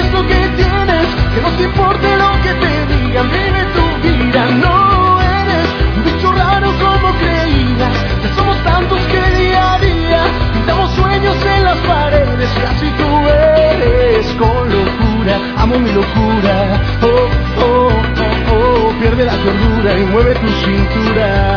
no 1.51 1.57
te 1.57 1.63
importe 1.63 2.17
lo 2.17 2.31
que 2.43 2.53
te 2.55 2.87
digan, 2.95 3.31
vive 3.31 3.65
tu 3.75 4.09
vida, 4.09 4.47
no 4.51 5.21
eres 5.21 5.69
un 5.97 6.05
bicho 6.05 6.33
raro 6.33 6.71
como 6.79 7.13
creías, 7.19 8.05
que 8.23 8.29
somos 8.37 8.63
tantos 8.65 9.01
que 9.07 9.21
día 9.39 9.75
a 9.75 9.79
día 9.79 10.23
pintamos 10.53 10.91
sueños 10.93 11.37
en 11.45 11.65
las 11.65 11.79
paredes 11.79 12.51
y 12.55 12.63
así 12.63 12.91
tú 12.99 13.29
eres 13.29 14.27
con 14.35 14.69
locura, 14.69 15.41
amo 15.57 15.79
mi 15.79 15.93
locura, 15.93 16.81
oh, 17.03 17.29
oh, 17.65 17.89
oh, 18.21 18.55
oh, 18.55 18.93
pierde 19.01 19.25
la 19.25 19.37
cordura 19.39 19.99
y 19.99 20.05
mueve 20.05 20.35
tu 20.35 20.49
cintura. 20.49 21.48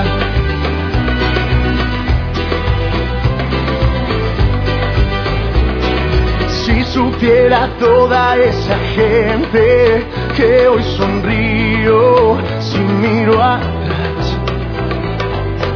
Toda 7.81 8.37
esa 8.37 8.77
gente 8.95 10.05
que 10.37 10.67
hoy 10.67 10.83
sonrío 10.83 12.37
si 12.59 12.77
miro 12.77 13.41
atrás, 13.41 14.37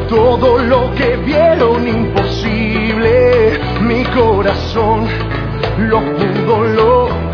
todo 0.08 0.60
lo 0.60 0.94
que 0.94 1.18
vieron 1.18 1.88
imposible, 1.88 3.60
mi 3.82 4.04
corazón 4.06 5.08
lo 5.80 6.00
pudo 6.00 6.64
lograr. 6.64 7.26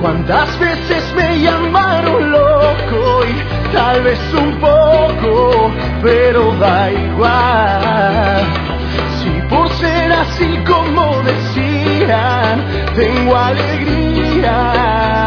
Cuántas 0.00 0.58
veces 0.58 1.12
me 1.14 1.40
llamaron 1.40 2.32
loco 2.32 3.24
y 3.32 3.72
tal 3.74 4.02
vez 4.02 4.18
un 4.32 4.58
poco, 4.58 5.70
pero 6.02 6.54
da 6.54 6.90
igual. 6.90 8.42
Si 9.18 9.30
por 9.54 9.68
ser 9.74 10.10
así 10.10 10.58
como 10.66 11.22
decían, 12.02 12.64
tengo 12.94 13.36
alegría. 13.36 15.21